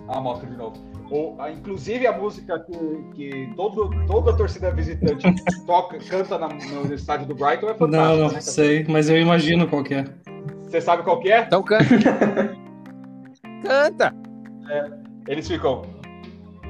[0.08, 0.76] A moto de novo.
[1.10, 2.76] O- a- inclusive a música que,
[3.14, 5.24] que todo, toda a torcida visitante
[5.66, 7.88] toca, canta na- no estádio do Brighton é fantástica.
[7.88, 10.04] Não, não né, sei, mas eu imagino qual que é.
[10.64, 11.40] Você sabe qual que é?
[11.42, 11.84] Então canta.
[13.64, 14.14] canta.
[15.26, 15.82] Eles ficam.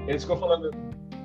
[0.07, 0.71] Eles ficam falando.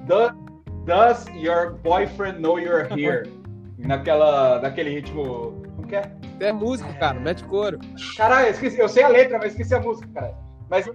[0.07, 0.49] "Do-
[0.85, 3.29] Does your boyfriend know you're here?
[3.85, 5.61] Naquela, naquele ritmo.
[5.75, 6.11] Como que é?
[6.39, 7.19] É música, cara.
[7.19, 7.79] Mete couro.
[8.15, 8.79] Caralho, eu esqueci.
[8.79, 10.35] Eu sei a letra, mas esqueci a música, cara.
[10.69, 10.89] Mas.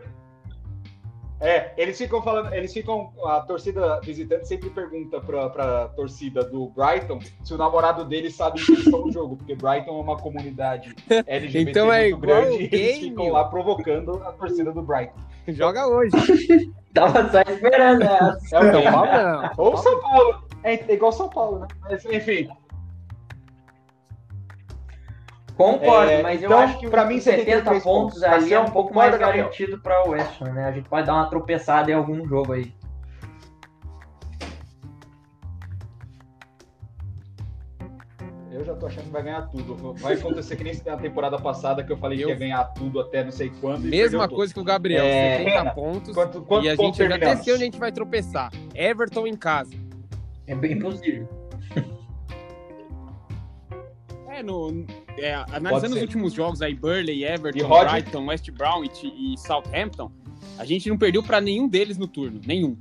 [1.39, 2.53] É, eles ficam falando.
[2.55, 3.13] Eles ficam.
[3.25, 8.65] A torcida visitante sempre pergunta pra, pra torcida do Brighton se o namorado deles sabe
[8.65, 10.95] que eles estão no jogo, porque Brighton é uma comunidade
[11.27, 15.21] LGBT Então é muito grande e eles ficam lá provocando a torcida do Brighton.
[15.49, 16.13] Joga hoje.
[16.95, 18.57] Tava só esperando essa.
[18.57, 19.51] É o não.
[19.59, 20.47] Ou São Paulo.
[20.63, 21.69] É igual São Paulo, né?
[21.83, 22.49] Mas, enfim.
[25.57, 28.23] Concordo, É, mas eu então, acho que pra os mim, 70 73 pontos pontos.
[28.23, 30.65] ali é um pouco mais garantido para o West Ham, né?
[30.67, 32.73] A gente pode dar uma tropeçada em algum jogo aí.
[38.51, 39.93] Eu já tô achando que vai ganhar tudo.
[39.95, 43.01] Vai acontecer que nem na temporada passada que eu falei Eu- que ia ganhar tudo
[43.01, 43.83] até não sei quando.
[43.83, 45.05] Mesma coisa que o Gabriel.
[45.05, 46.15] É, 70 Renan, pontos.
[46.15, 48.51] Quanto, quanto e a pontos gente já sei onde a gente vai tropeçar.
[48.75, 49.75] Everton em casa.
[50.47, 51.29] É bem possível.
[54.37, 54.85] É, no,
[55.17, 57.67] é, analisando os últimos jogos aí, Burley, Everton?
[57.67, 60.13] Brighton, West Bromwich e Southampton,
[60.59, 62.77] a gente não perdeu pra nenhum deles no turno, nenhum.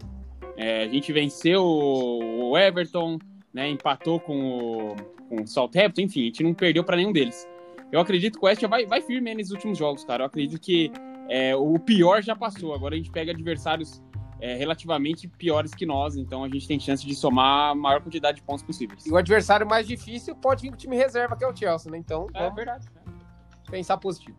[0.58, 3.18] É, a gente venceu o Everton,
[3.54, 4.96] né, empatou com o,
[5.30, 7.48] com o Southampton, enfim, a gente não perdeu pra nenhum deles.
[7.90, 10.24] Eu acredito que o West vai, vai firme nesses últimos jogos, cara.
[10.24, 10.92] Eu acredito que
[11.30, 12.74] é, o pior já passou.
[12.74, 14.04] Agora a gente pega adversários
[14.46, 18.38] é, relativamente piores que nós, então a gente tem chance de somar a maior quantidade
[18.38, 19.06] de pontos possíveis.
[19.06, 21.92] E o adversário mais difícil pode vir com o time reserva, que é o Chelsea,
[21.92, 21.98] né?
[21.98, 22.86] Então, É verdade.
[23.72, 24.38] pensar positivo.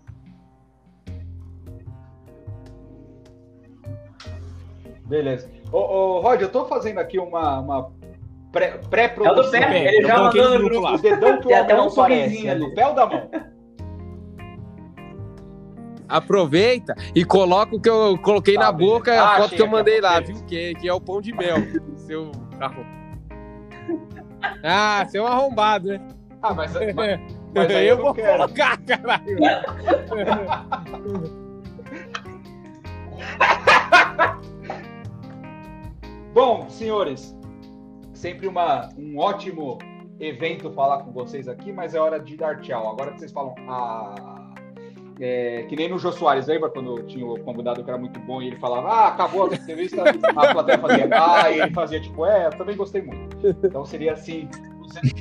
[5.07, 5.49] Beleza.
[5.73, 7.93] Ô, ô, Rod, eu tô fazendo aqui uma, uma
[8.53, 9.51] pré- É do pré-produção.
[9.51, 10.83] pé, ele já mandou no no grupo grupo.
[10.87, 10.95] lá.
[10.95, 12.61] o dedão que o Tem até um sorrisinho É ali.
[12.69, 13.31] do pé ou da mão?
[16.09, 18.95] Aproveita e coloca o que eu coloquei Tá, na beleza.
[18.95, 20.37] boca, Ah, a foto que eu mandei lá, viu?
[20.45, 21.57] Que, que é o pão de mel.
[21.97, 22.85] seu carro.
[24.63, 26.01] Ah, seu arrombado, né?
[26.43, 27.21] Ah, mas, mas,
[27.55, 28.39] mas aí eu eu vou quero.
[28.45, 29.37] colocar, caralho.
[36.33, 37.35] Bom, senhores,
[38.13, 39.79] sempre uma, um ótimo
[40.21, 42.91] evento falar com vocês aqui, mas é hora de dar tchau.
[42.91, 44.36] Agora que vocês falam, ah,
[45.21, 48.43] é, que nem no Jô Soares, lembra quando tinha o convidado que era muito bom
[48.43, 50.13] e ele falava, ah, acabou a entrevista, a
[50.53, 53.37] plateia fazia, ah, e ele fazia tipo, é, eu também gostei muito.
[53.65, 54.49] Então seria assim,
[54.81, 55.13] vocês,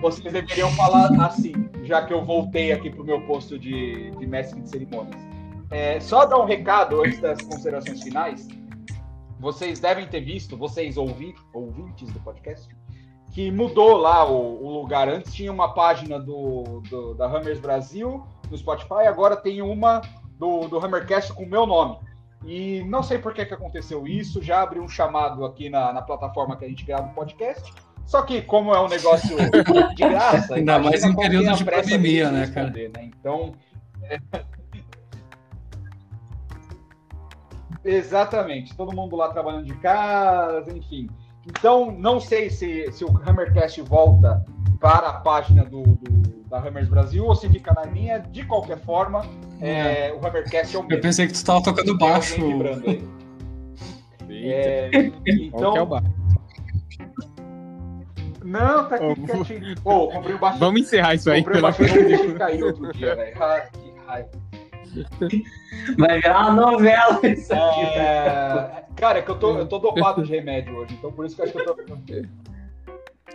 [0.00, 1.52] vocês deveriam falar assim,
[1.84, 5.20] já que eu voltei aqui pro meu posto de, de mestre de cerimônias.
[5.70, 8.46] É, só dar um recado antes das considerações finais
[9.42, 12.68] vocês devem ter visto, vocês ouvi, ouvintes do podcast,
[13.32, 15.08] que mudou lá o, o lugar.
[15.08, 20.02] Antes tinha uma página do, do- da Hammers Brasil no Spotify, agora tem uma
[20.38, 21.98] do, do Hammercast com o meu nome.
[22.44, 26.02] E não sei por que, que aconteceu isso, já abri um chamado aqui na, na
[26.02, 27.72] plataforma que a gente grava o podcast.
[28.04, 29.36] Só que, como é um negócio
[29.94, 32.70] de graça, Ainda mais em é período de pandemia, né, cara?
[32.70, 33.10] né?
[33.18, 33.54] Então,
[37.84, 41.08] Exatamente, todo mundo lá trabalhando de casa, enfim.
[41.46, 44.44] Então, não sei se, se o Hammercast volta
[44.80, 48.18] para a página do, do- da Hammers Brasil ou se fica na minha.
[48.18, 49.24] De qualquer forma,
[49.60, 51.02] é, o Hammercast é o Eu mesmo.
[51.02, 52.40] pensei que tu tava tocando baixo.
[54.28, 56.02] É, é o então, bar?
[58.44, 59.14] não, tá aqui Ô,
[59.44, 59.74] quietinho.
[59.84, 60.58] Ô, comprei o baixo.
[60.58, 63.42] Vamos encerrar isso aí, comprei o pelo baixo que caiu outro dia, velho.
[63.42, 64.28] Ah, que raiva.
[65.98, 67.80] Vai virar uma novela isso aqui.
[67.80, 71.34] É, Cara, é que eu tô, eu tô dopado de remédio hoje, então por isso
[71.34, 72.02] que eu acho que eu tô.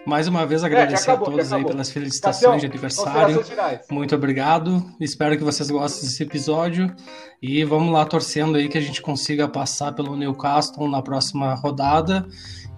[0.06, 3.44] Mais uma vez já agradecer acabou, a todos aí pelas Cassião, felicitações de aniversário.
[3.92, 4.82] Muito obrigado.
[5.02, 6.96] Espero que vocês gostem desse episódio.
[7.42, 12.26] E vamos lá torcendo aí que a gente consiga passar pelo Newcastle na próxima rodada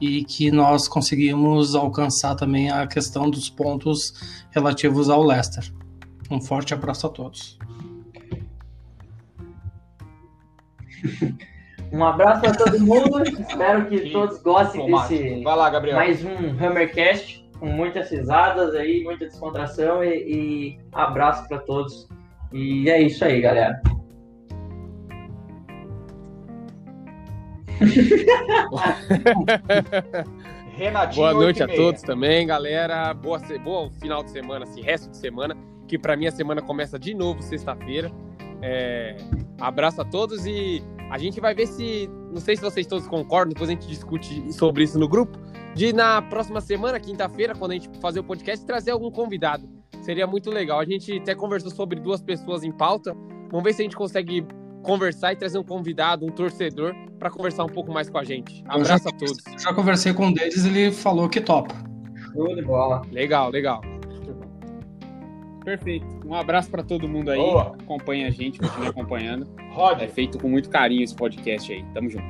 [0.02, 4.14] e que nós conseguimos alcançar também a questão dos pontos
[4.50, 5.72] relativos ao Leicester.
[6.32, 7.60] Um forte abraço a todos.
[11.92, 13.24] Um abraço pra todo mundo.
[13.24, 15.98] Espero que Que todos gostem desse Vai lá, Gabriel.
[15.98, 22.08] mais um Hammercast com muitas risadas aí, muita descontração e, e abraço pra todos.
[22.54, 23.82] E é isso aí, galera.
[30.76, 31.16] Renatinho.
[31.16, 31.84] Boa noite a 8 meia.
[31.86, 33.14] todos também, galera.
[33.14, 35.56] Boa, boa final de semana, assim, resto de semana,
[35.88, 38.12] que pra mim a semana começa de novo sexta-feira.
[38.62, 39.16] É,
[39.60, 43.50] abraço a todos e a gente vai ver se, não sei se vocês todos concordam,
[43.54, 45.38] depois a gente discute sobre isso no grupo,
[45.74, 49.68] de na próxima semana, quinta-feira, quando a gente fazer o podcast, trazer algum convidado.
[50.02, 50.80] Seria muito legal.
[50.80, 53.14] A gente até conversou sobre duas pessoas em pauta.
[53.52, 54.46] Vamos ver se a gente consegue
[54.82, 58.64] conversar e trazer um convidado, um torcedor, para conversar um pouco mais com a gente.
[58.64, 59.38] Eu já- Abraço a todos.
[59.62, 61.76] Já conversei com um deles, ele falou que topa.
[62.34, 63.02] Show de bola.
[63.12, 63.82] Legal, legal.
[65.70, 66.08] Perfeito.
[66.26, 67.38] Um abraço pra todo mundo aí.
[67.38, 67.76] Boa.
[67.80, 69.48] Acompanha a gente, continue acompanhando.
[69.72, 71.86] Rod, É feito com muito carinho esse podcast aí.
[71.94, 72.26] Tamo junto.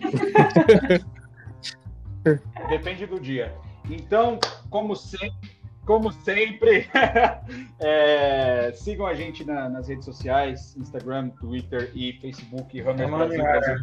[2.68, 3.54] depende do dia.
[3.88, 4.38] Então,
[4.68, 5.50] como sempre,
[5.86, 6.86] como sempre
[7.80, 13.74] é, sigam a gente na- nas redes sociais, Instagram, Twitter e Facebook, on, Brasil, Brasil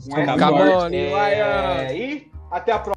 [1.90, 2.97] É, e até a próxima.